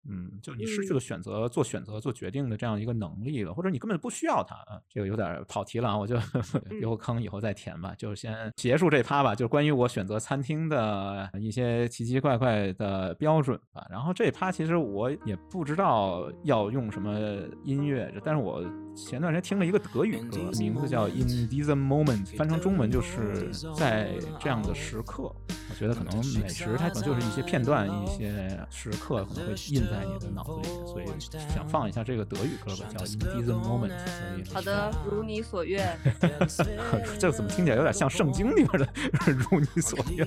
[0.08, 4.56] 嗯，就你失去了选择、做选择、做决定的这样一个能力了，或者你根本不需要它。
[4.88, 6.16] 这个有点跑题了啊，我就
[6.80, 7.94] 留个坑，以后再填吧。
[7.96, 13.86] 就先结束这趴吧，就是关于我选择餐厅的一些奇奇怪怪的标准吧。
[13.88, 18.60] 然后这趴其实我也不知道要用什么音乐，但是我
[18.96, 25.32] 前段时间听了一个德语歌，名字叫《In This Moment》，翻成中文就是在这样的时刻。
[25.70, 29.91] 我觉得可能美食它可能就是一些片段、一些时刻可能会印。
[29.92, 31.06] 在你的脑子里，所以
[31.54, 33.92] 想放一下这个德语歌吧，叫《In This Moment》。
[34.54, 35.98] 好的，如你所愿。
[37.20, 38.88] 这怎么听起来有点像圣经里边的
[39.30, 40.26] “如你所愿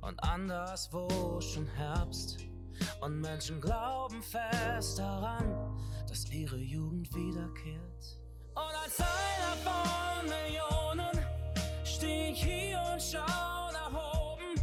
[0.00, 0.14] ”？Und
[3.20, 5.76] Menschen glauben fest daran,
[6.08, 8.18] dass ihre Jugend wiederkehrt.
[8.54, 11.24] Und als einer von Millionen
[11.84, 14.60] steh ich hier und schau nach oben.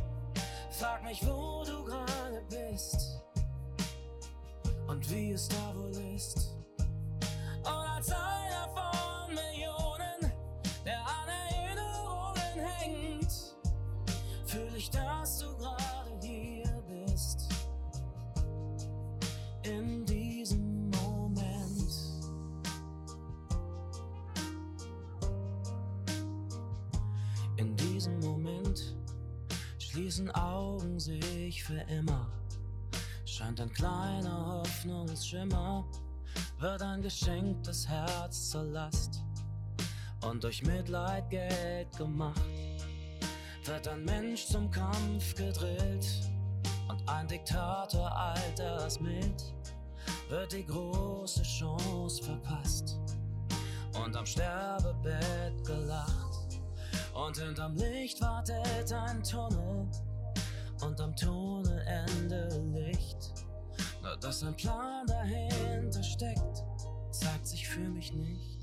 [0.72, 3.22] Frag mich, wo du gerade bist
[4.88, 6.56] und wie es da wohl ist.
[7.60, 10.32] Und als einer von Millionen,
[10.86, 13.32] der an Erinnerungen hängt,
[14.46, 15.55] fühl ich, dass du
[19.68, 20.06] In
[29.96, 32.28] schließen Augen sehe ich für immer.
[33.26, 35.86] Scheint ein kleiner Hoffnungsschimmer,
[36.60, 39.24] wird ein geschenktes Herz zur Last
[40.28, 42.42] und durch Mitleid Geld gemacht.
[43.64, 46.06] Wird ein Mensch zum Kampf gedrillt
[46.90, 49.55] und ein Diktator alters mit,
[50.30, 52.98] wird die große Chance verpasst
[54.04, 56.60] und am Sterbebett gelacht.
[57.14, 59.88] Und hinterm Licht wartet ein Tunnel
[60.82, 63.34] und am Tunnelende Licht.
[64.02, 66.64] Nur dass ein Plan dahinter steckt,
[67.12, 68.55] zeigt sich für mich nicht.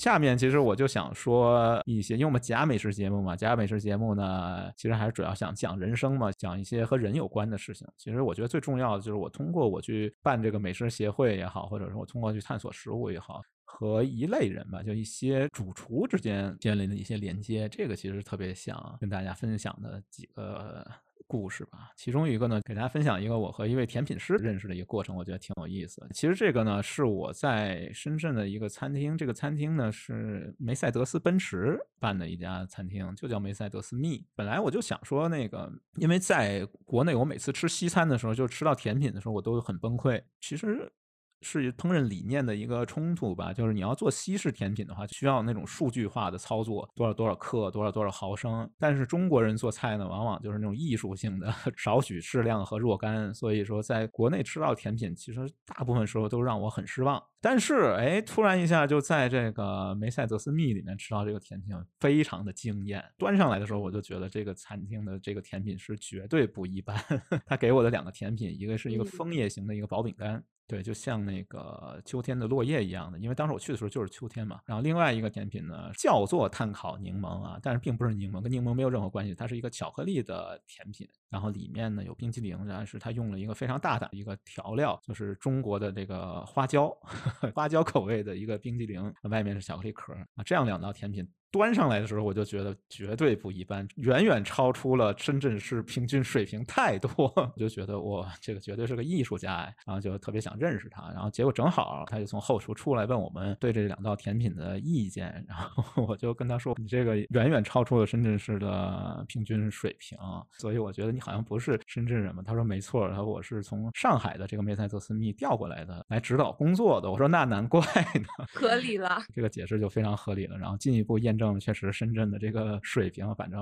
[0.00, 7.86] 下面其实我就想说一些，因为我们假美食节目嘛，假美食节目呢，其实还是主要想讲人生嘛，讲一些和人有关的事情。
[7.98, 13.42] 其实我觉得最重要的就是我通过我去办这个美食协会也好，或者说我通过去探索食物也好。
[13.66, 20.84] 和一类人吧，就一些主厨之间建立的一些连接，这个其实特别想跟大家分享的几个
[21.30, 21.92] 故事吧。
[21.96, 26.04] 其中一个呢，给大家分享一个我和一位甜品师认识的一个过程，我觉得挺有意思。
[26.12, 34.26] 其实这个呢，是我在深圳的一个餐厅，这个餐厅呢是梅赛德斯奔驰办的一家餐厅，就叫梅赛德斯蜜。
[34.34, 40.20] 本来我就想说那个，因为在国内我每次吃西餐的时候，就吃到甜品的时候，我都很崩溃。
[40.40, 40.92] 其实。
[41.42, 43.52] 是烹饪理念的一个冲突吧。
[43.52, 48.70] 就是你要做西式甜品的话，需要那种数据化的操作，多少多少克，多少多少毫升。
[48.78, 53.32] 但是中国人做菜呢，往往就是那种艺术性的， 少许适量和若干。
[53.34, 57.22] 所以说，在国内吃到甜品，其实大部分时候都让我很失望。
[57.42, 63.02] 但是，哎，突然一下就在这个梅赛德斯密里面吃到这个甜品，非常的惊艳。
[63.16, 67.02] 端上来的时候，我就觉得这个餐厅的这个甜品是绝对不一般。
[67.46, 70.44] 他给我的两个甜品，一个是一个枫叶型的一个薄饼干。
[70.70, 74.60] 对，就像那个秋天的落叶一样的，因为当时我去的时候就是秋天嘛。
[74.64, 81.08] 然后另外一个甜品呢，叫做碳烤柠檬啊，但是并不是柠檬，跟柠檬没有任何关系，它是一个巧克力的甜品。
[81.28, 86.96] 然后里面呢有冰淇淋，但是它用了一个非常大胆的一个调料，就是中国的这个花椒，
[87.52, 90.44] 花椒口味的一个冰激凌，外面是巧克力壳啊。
[90.44, 91.28] 这样两道甜品。
[91.50, 97.10] 端上来的时候，我就觉得绝对不一般，远远超出了深圳市平均水平太多。
[97.36, 101.10] 我就觉得哇，这个绝对是个艺术家哎，然后就特别想认识他。
[101.10, 110.16] 然后结果正好他就从后厨出来问我们对这两道甜品的意见，然后我就跟他说：“你这个远远超出了深圳市的平均水平，
[110.52, 121.39] 所以我觉得你好像不是深圳人嘛。”他说：“没错，然后我是从上海的这个梅赛德斯密调过来的，来指导工作的。”我说：“那难怪呢，合理了， 这个解释就非常合理了。”然后进一步验。
[121.40, 123.60] 证确实，深圳的这个水平，反正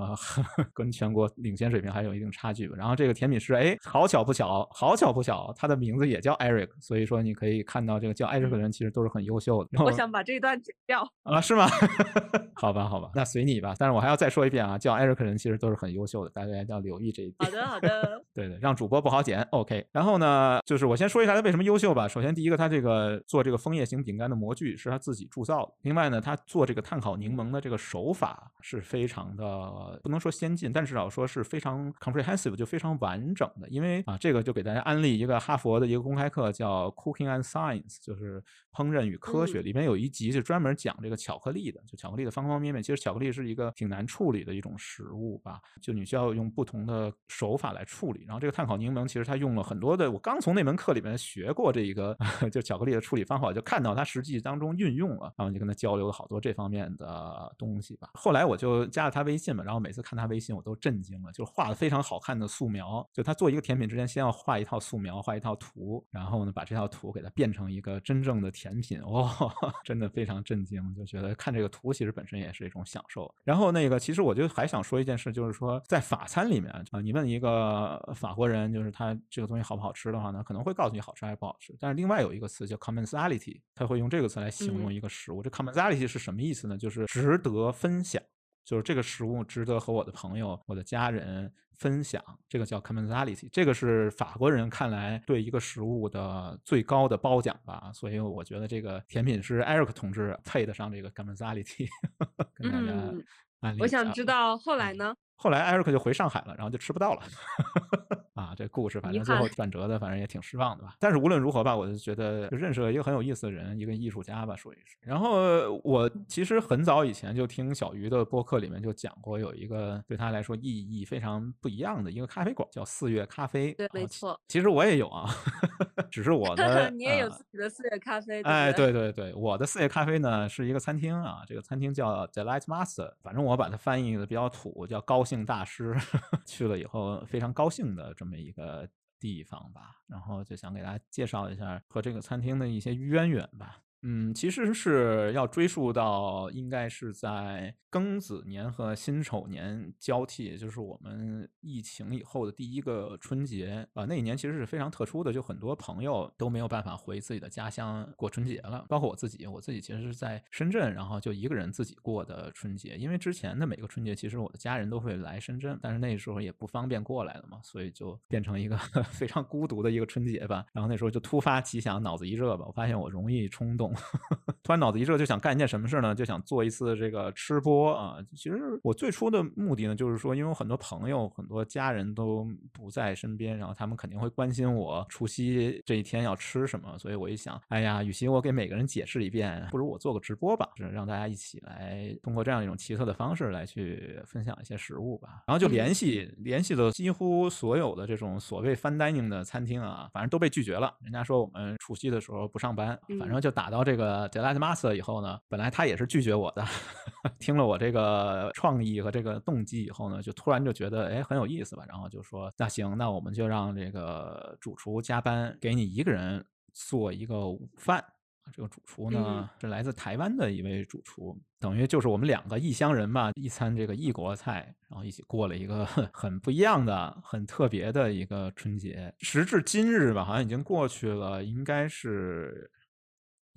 [0.74, 2.74] 跟全国领先水平还有一定差距吧。
[2.76, 9.84] 然后这个甜品师，哎，好巧不巧，好巧不巧，他的名字也叫 Eric，所以说你可以看到这个叫 Eric 的人其实都是很优秀的。
[9.84, 11.40] 我 想把这一段剪掉啊？
[11.40, 11.68] 是吗？
[12.54, 13.74] 好吧，好吧，那随你吧。
[13.78, 17.50] 但是我还要再说一遍啊，叫 Eric 的人其实都是很优秀的，大家要留意这一点。
[17.50, 18.22] 好的，好的。
[18.34, 19.42] 对对，让主播不好剪。
[19.50, 19.86] OK。
[19.92, 22.08] 然后呢，就是我先说一下他为什么优秀吧。
[22.08, 25.72] 首先，第一个，他这个做这个枫叶型饼干的模具是他自己铸造的。
[25.82, 28.50] 另外呢，他做这个碳烤柠檬的这个手法。
[28.60, 33.68] 是非常的不能说先进，但至少说是非常 comprehensive，就非常完整的。
[33.68, 38.42] 因为啊，这个就给大家安利一个哈佛的一个公开课，叫 Cooking and Science，就是
[38.72, 39.62] 烹饪与科学。
[39.62, 42.82] 里面有一集就专门讲这个巧克力的，就巧克力的方方面面。
[42.82, 48.24] 其实巧克力是一个挺难处理的一种食物吧，就你需要用不同的手法来处理。
[48.26, 52.14] 然后这个碳烤柠檬，其实它用了很多的，我刚从那门课里面学过这一个
[52.50, 58.08] 就巧克力的处理方法，就看到它实际当中运用了，然后就跟他交流了好多这方面的东西吧。
[58.14, 58.38] 后来。
[58.48, 63.06] 我就加了他微信嘛，然后每次看他微信，我都震惊了，就是画的非常好看的素描。
[63.12, 69.02] 就他做一个甜品之前，先要画一套素描，画一套图，然后呢，把这套图给它变成一个真正的甜品。
[69.02, 69.30] 哇，
[69.84, 73.30] 真的非常震惊，就觉得看这个图其实本身也是一种享受。
[73.44, 81.76] 然后那个，其实我就还想说一件事，就是说在法餐里面啊，你问一个法国人，就是他这个东西好不好吃的话呢，可能会告诉你好吃还是不好吃。
[81.78, 85.42] 但是另外有一个词叫 commensality，他会用这个词来形容一个食物。
[85.42, 86.78] 这 commensality 是什么意思呢？
[86.78, 88.22] 就是值得分享。
[88.64, 97.90] 就是这个食物值得和我的朋友、我的家人分享，这个叫 commensality，这个是法国人看来对一个食物的最高的褒奖吧。
[97.94, 101.88] 所以我觉得这个甜品师 Eric 同志配得上这个 commensality，
[102.56, 105.14] 跟大家我想知道后来呢？
[105.40, 107.22] 后来 Eric 就回上海了，然后就吃不到了。
[108.34, 110.94] 啊，这故事反正最后转折的，反正也挺失望的吧。
[111.00, 114.96] 但是无论如何吧，我就觉得认识了一个很有意思的人，一个艺术家吧，属于是。
[115.00, 123.72] 然后我其实很早以前就听小鱼的播客里面就讲过，有一个对他来说意义非常不一样的一个咖啡馆，叫四月咖啡。
[123.74, 124.40] 对，没错。
[124.46, 125.28] 其实我也有啊，
[126.08, 128.40] 只是我的 你也有自己的四月咖啡。
[128.42, 135.94] 哎，对对对，我的四月咖啡呢是一个餐厅啊，这个餐厅叫 Delight Master，反正我把它翻译的比较土，叫高兴大师。
[136.46, 138.14] 去了以后非常高兴的。
[138.14, 138.88] 这么一个
[139.20, 143.82] 地方吧，然后就想给大家介绍一下和这个餐厅的一些渊源吧。
[144.02, 154.04] 嗯，其实是要追溯到应该是在庚子年和辛丑年交替，就是我们疫情以后的第一个春节啊。
[154.04, 159.46] 那一年其实是非常特殊的，就很多朋友都没有办法回自己的家乡过春节了，包括我自己。
[159.46, 162.96] 我自己其实是在深圳，然后就一个人自己过的春节。
[162.96, 168.76] 因为之前的每个春节，其实我的家人都会来深圳，但是那时候也不方便过来了嘛，所以就变成一个
[169.10, 170.66] 非常孤独的一个春节吧。
[170.72, 173.87] 然后那时候就突发奇想，脑子一热吧，我发现我容易冲动。
[174.62, 176.14] 突然脑子一热，就想干一件什么事呢？
[176.14, 178.18] 就想做一次这个吃播啊！
[178.36, 186.98] 其实我最初的目的呢，就是说，因为我很多朋友、很多家人都不在身边，然后他们肯定会关心我除夕这一天要吃什么。
[186.98, 195.42] 所以我一想，哎呀，与其我给每个人解释一遍，不如我做个直播吧，是让大家一起来通过这样一种奇特的方式来去分享一些食物吧。
[195.46, 200.94] 然后就联系联系了几乎所有的这种所谓 fine dining 的餐厅啊，反正都被拒绝了。
[201.02, 203.77] 人家说我们除夕的时候不上班，反正就打到。
[203.78, 206.64] 到这个 Delight Master 以后呢，本来他也是拒绝我的，
[207.38, 216.44] 听了我这个创意和这个动机以后呢，就突然就觉得哎很有意思吧，然后就说那行，那我们就让这个主厨加班，给你一个人。
[216.74, 218.04] 做一个午饭。
[218.52, 229.12] 这个主厨呢是来自台湾的一位主厨，等于就是我们两个异乡人嘛，一餐这个异国菜，然后一起过了一个 很不一样的、很特别的一个春节。
[229.18, 232.70] 时至今日吧，好像已经过去了，应该是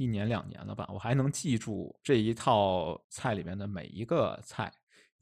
[0.02, 4.72] 一年两年了吧，我还能记住这一套菜里面的每一个菜。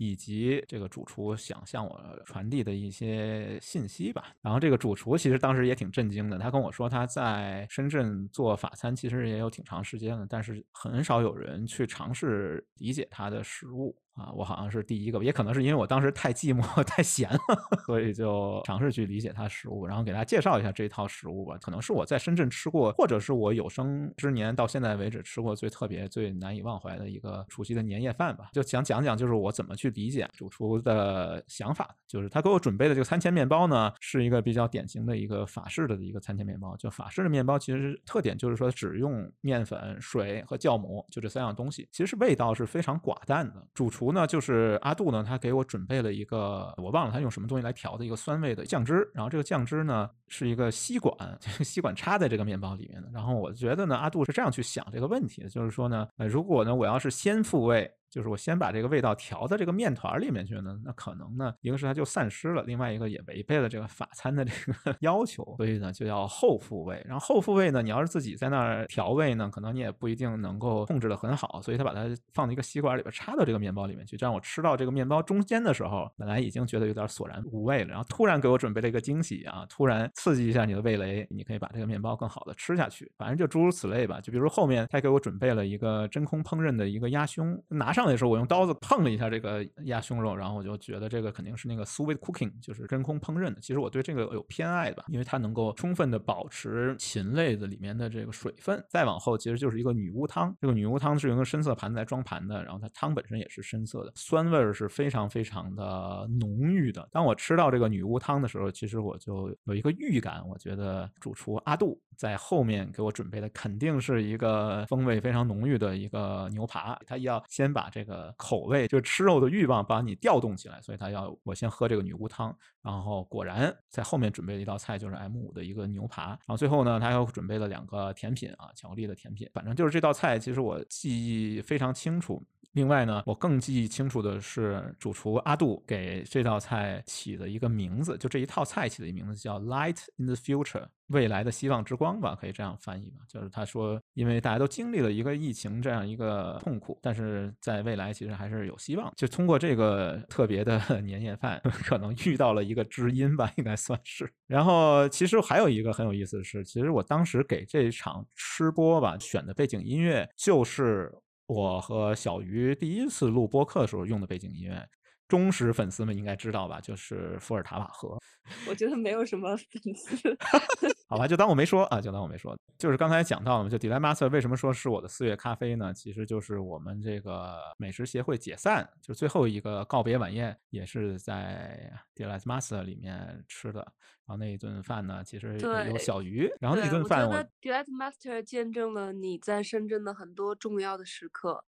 [0.01, 4.33] 以及这个主厨想向我传递的一些信息吧。
[4.41, 13.93] 然后这个主厨其实当时也挺震惊的，他跟我说他在深圳做法餐其实也有挺长时间了，但是很少有人去尝试理解他的食物。
[14.19, 17.39] 啊，我好像是第一个，也可能是因为我当时太寂寞、 太闲了，
[17.85, 21.57] 所以就尝试去理解它食物，然后给大家介绍一下这一套食物吧。
[21.61, 28.49] 可能是我在深圳吃过，或者是我有生之年到现在为止吃过最特别、最难以忘怀的一个除夕的年夜饭吧。
[28.51, 31.95] 就想讲讲，就是我怎么去理解主厨的想法。
[32.05, 36.75] 就是他给我准备的这个餐前面包呢，是一个比较典型的一个法式的一个餐前面包。
[36.75, 43.65] 就法式的面包，其实特点就是说只用面粉、水和酵母，就这三样东西，其实味道是非常寡淡的。
[43.73, 44.08] 主厨。
[44.11, 51.15] 呢，就是阿杜呢，他给我准备了一个，我忘了他用什么东西来调的一个酸味的酱汁，然后这个酱汁呢是一个吸管，
[51.63, 53.09] 吸管插在这个面包里面的。
[53.13, 57.91] 然后我觉得呢，阿杜是这样去想这个问题的，就是说呢，呃，如果呢我要是先复位。
[58.09, 67.01] 就是我先把这个味道调到这个面团里面去呢，那可能呢，一个是它就散失了，另外一个也违背了这个法餐的这个 要求，所以呢就要后复味。
[67.07, 72.03] 然后后复味呢，你要是自己在那儿调味呢，可能你也不一定能够控制的很好，所以他把它
[72.33, 83.11] 放到一个吸管里边插到这个面包里面去，这样我吃到这个面包中间的时候，本来已经觉得有点索然无味了，然后突然给我准备了一个惊喜啊，突然刺激一下你的味蕾，你可以把这个面包更好的吃下去。
[83.17, 88.69] 反正就诸如此类吧，就比如后面他给我准备了一个真空烹饪的一个鸭胸，拿上上来的时候我用刀子。
[88.81, 93.59] 碰了一下这个鸭胸肉，然后我就觉得这个肯定是那个 sous vide cooking，就是真空烹饪的。
[93.59, 98.81] 其实我对这个有偏爱吧，因为它能够充分的保持禽类的里面的这个水分。
[98.87, 107.07] 再往后其实就是一个女巫汤，这个女巫汤是用个深色盘子来装盘的，然后它汤本身也是深色的，酸味儿是非常非常的浓郁的。
[107.11, 118.69] 当我吃到这个女巫汤的时候，其实我就有一个预感，我觉得主厨阿杜在后面给我准备的肯定是一个风味非常浓郁的一个牛扒，他要先把这个口。
[118.69, 132.45] 味就是吃肉的欲望把你调动起来，所以他要我先喝这个女巫汤，然后果然在后面准备了一道菜，就是 M 五的一个牛扒，然后最后呢，他又准备了两个甜品啊，巧克力的甜品，反正就是这道菜，其实我记忆非常清楚。
[132.73, 143.21] 另外呢，我更记忆清楚的是主厨阿杜给这道菜起的一个名字，就这一套菜起的一个名字叫 Light in the Future，未来的希望之光吧，可以这样翻译吧。
[143.27, 149.11] 就是他说，因为大家都经历了一个疫情这样一个痛苦，但是在未来其实还是有希望。
[149.15, 154.31] 就通过这个特别的 年夜饭，可能遇到了一个知音吧，应该算是。
[154.47, 161.13] 然后其实还有一个很有意思的是，其实我当时给这场吃播吧选的背景音乐就是。
[161.51, 164.87] 我和小鱼第一次录播客的时候用的背景音乐，
[165.29, 166.81] 忠实粉丝们应该知道吧？
[166.81, 168.19] 就是伏尔塔瓦河。
[168.67, 170.35] 我觉得没有什么粉丝，
[171.07, 172.57] 好吧，就当我没说啊，就当我没说。
[172.79, 175.93] 就是刚才讲到了嘛，就 Delight Master 为什么说是我的四月咖啡呢？
[175.93, 183.81] 其实就是我们这个美食协会解散，就最后一个告别晚宴，也是在 Delight Master 里面吃的。
[184.25, 186.51] 然后那一顿饭呢，其实有小鱼。
[186.59, 191.63] 然后那顿饭，我觉得 Delight Master 见证了你在深圳的很多重要的时刻，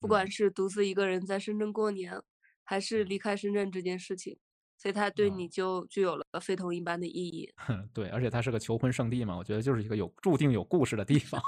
[0.00, 2.22] 不管是独自一个人在深圳过年，
[2.66, 4.36] 还是离开深圳这件事情。
[4.78, 7.50] 所以它对你就具有了非同一般的意义。
[7.94, 11.40] 对，而且它是个求婚圣地嘛，我觉得就是一个有注定有故事的地方。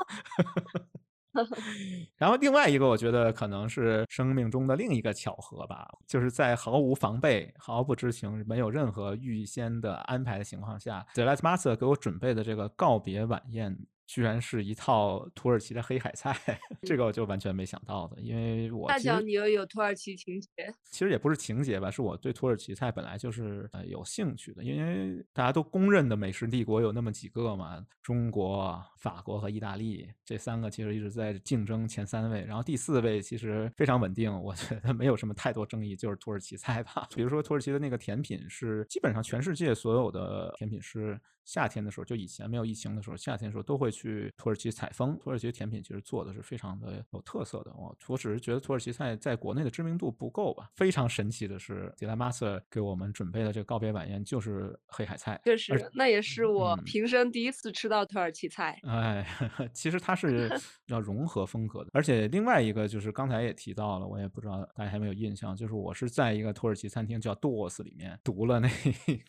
[2.16, 13.78] 然后另外一个，我觉得可能是生命中的另一个巧合吧，就是在毫无防备、毫不知情、没有任何预先的安排的情况下，The Last Master 给我准备的这个告别晚宴。
[14.08, 16.34] 居然是一套土耳其的黑海菜，
[16.80, 20.48] 这个我就完全没想到的，因为我大脚你又有土耳其情节，
[20.90, 37.06] 其实也不是情节吧，是我对土耳其菜本来就是呃有兴趣的，因为大家都公认的美食帝国有那么几个嘛，中国、法国和意大利这三个其实一直在竞争前三位，然后第四位其实非常稳定，我觉得没有什么太多争议，就是土耳其菜吧。
[37.14, 41.20] 比如说土耳其的那个甜品是基本上全世界所有的甜品师。
[41.48, 45.18] 夏天的时候，就以前没有疫情的时候，夏天的时候都会去土耳其采风。
[45.18, 47.72] 土耳其甜品其实做的是非常的有特色的。
[47.74, 50.70] 我我只是觉得土耳其菜在国内的知名度不够吧。
[50.76, 55.40] 非常神奇的是，迪拉马瑟给我们准备的这个告别晚宴就是黑海菜。
[55.42, 58.78] 确实，那也是我平生第一次吃到土耳其菜。
[58.82, 59.26] 哎，
[59.72, 60.50] 其实它是
[60.88, 61.88] 要融合风格的。
[61.94, 68.68] 而且另外一个就是刚才也提到了，我也不知道大家还没有印象，就是我是在一个土耳其餐厅叫 Dos 里面读了那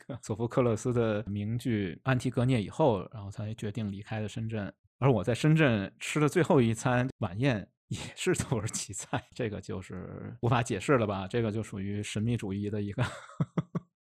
[0.06, 1.98] 个索福克勒斯的名句。
[2.10, 4.74] 安提格涅以后，然后才决定离开了深圳。
[4.98, 11.28] 而我在深圳吃的最后一餐晚宴也是土耳其菜，这个就是无法解释了吧？
[11.28, 13.04] 这个就属于神秘主义的一个。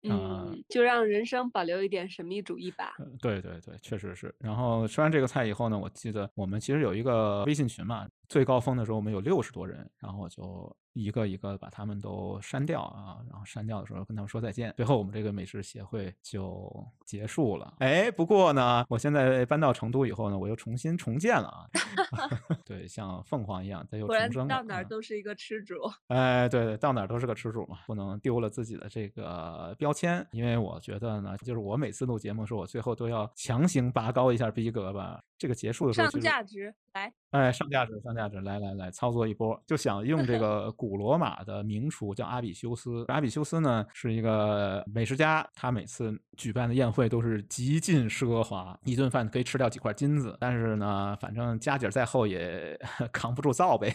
[0.09, 2.93] 嗯，就让人生保留一点神秘主义吧。
[3.21, 4.33] 对对对，确实是。
[4.39, 10.75] 然后吃完这个菜以后呢，我记得我们其实有一个微信群嘛，最高峰的时候我们有六十多人，然后我就。
[10.97, 14.73] 一个一个把他们都删掉啊，然后删掉的时候跟他们说再见。
[14.75, 17.75] 最后我们这个美食协会就结束了。
[17.77, 21.69] 哎，不过呢，我现在搬到成都以后呢，我又重新重建了啊。
[22.65, 24.47] 对，像凤凰一样，它又重生。
[24.47, 25.75] 到哪儿都是一个吃主。
[26.09, 30.27] 哎，对对，到哪儿都是个吃主嘛，不能丢了自己的这个标签。
[30.31, 35.21] 因为我觉得呢，就是我每次录节目的时候，我最后都要强行拔高一下逼格吧。
[35.37, 43.05] 这个结束的时候，上价值来，哎，上价值，上价值，来来来，操作一波，就想用这 个古罗马的名厨叫阿比修斯。
[43.07, 50.35] 阿比修斯呢是一个美食家，他每次举办的宴会都是极尽奢华，一顿饭可以吃掉几块金子。
[50.39, 52.75] 但是呢，反正家底再厚也
[53.13, 53.93] 扛不住造呗，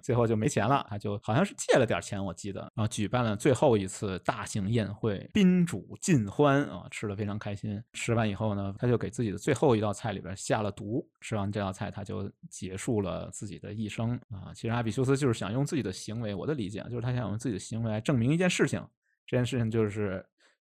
[0.00, 7.82] 最后就没钱了，他就好像是借了点钱，我记得，然后举办了最后一次大型宴会，宾主尽欢啊，吃的非常开心。
[7.92, 10.72] 吃完以后呢，他就给自己的最后一道菜里边下了。
[10.78, 14.54] 毒吃完这道菜，他就结束了自己的一生啊！
[14.54, 18.80] 其实阿比修斯就是想用自己的行为，我的理解就是他想用自己的行为来证明一件事情，
[19.26, 20.24] 这件事情就是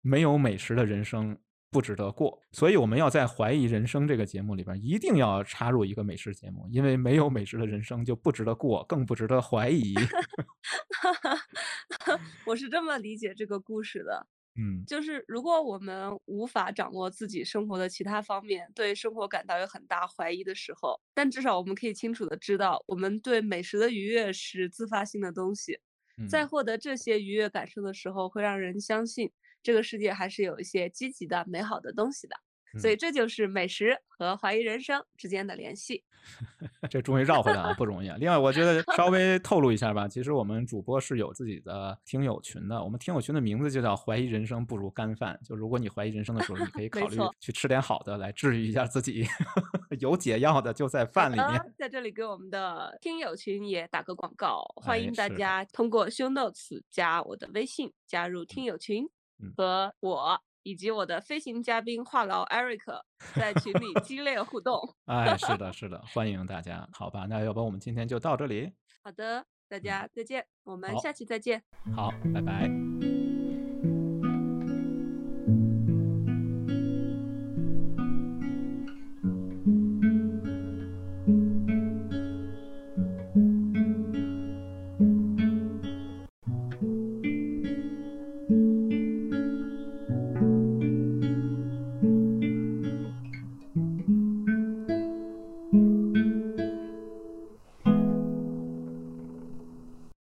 [0.01, 1.39] 没有美食的人生
[1.71, 2.43] 不值得过。
[2.51, 9.95] 所以我们要在《怀疑人生》这个节目里边一定要插入一个美食节目，因为没有美食的人生就不值得过，更不值得怀疑。
[12.45, 14.27] 我是这么理解这个故事的。
[14.57, 25.79] 嗯，就是如果我们无法掌握自己生活的其他方面，对生活感到有很大怀疑的时候，但至少我们可以清楚的知道，我们对美食的愉悦是自发性的东西，
[26.27, 29.33] 在获得这些愉悦感受的时候，会让人相信
[29.63, 32.37] 这个世界还是有一些积极的、美好的东西的。
[32.81, 36.05] 所以这就是美食和怀疑人生之间的联系。
[36.89, 38.17] 这终于绕回来了，不容易啊！
[38.21, 42.81] 另外，我觉得稍微透露一下吧，其实我们主播是有自己的听友群的。
[42.81, 45.37] 我们听友群的名字就叫“怀疑人生不如干饭”。
[45.45, 49.27] 就如果你怀疑人生的时候，你可以 考虑去吃点好的来治愈一下自己。
[49.99, 51.75] 有解药的就在饭里面。
[51.77, 59.09] 在这里给我们的听友群也打个广告，欢迎大家通过 Show Notes 加我的微信加入听友群，
[59.57, 60.41] 和我。
[60.63, 63.03] 以及我的飞行嘉宾话痨 Eric
[63.35, 64.79] 在群里激烈互动。
[65.07, 66.89] 哎， 是的，是的，欢迎大家。
[66.93, 68.73] 好吧，那要不我们今天就到这里。
[69.03, 71.63] 好的，大家再见，我们下期再见。
[71.95, 73.12] 好，拜拜。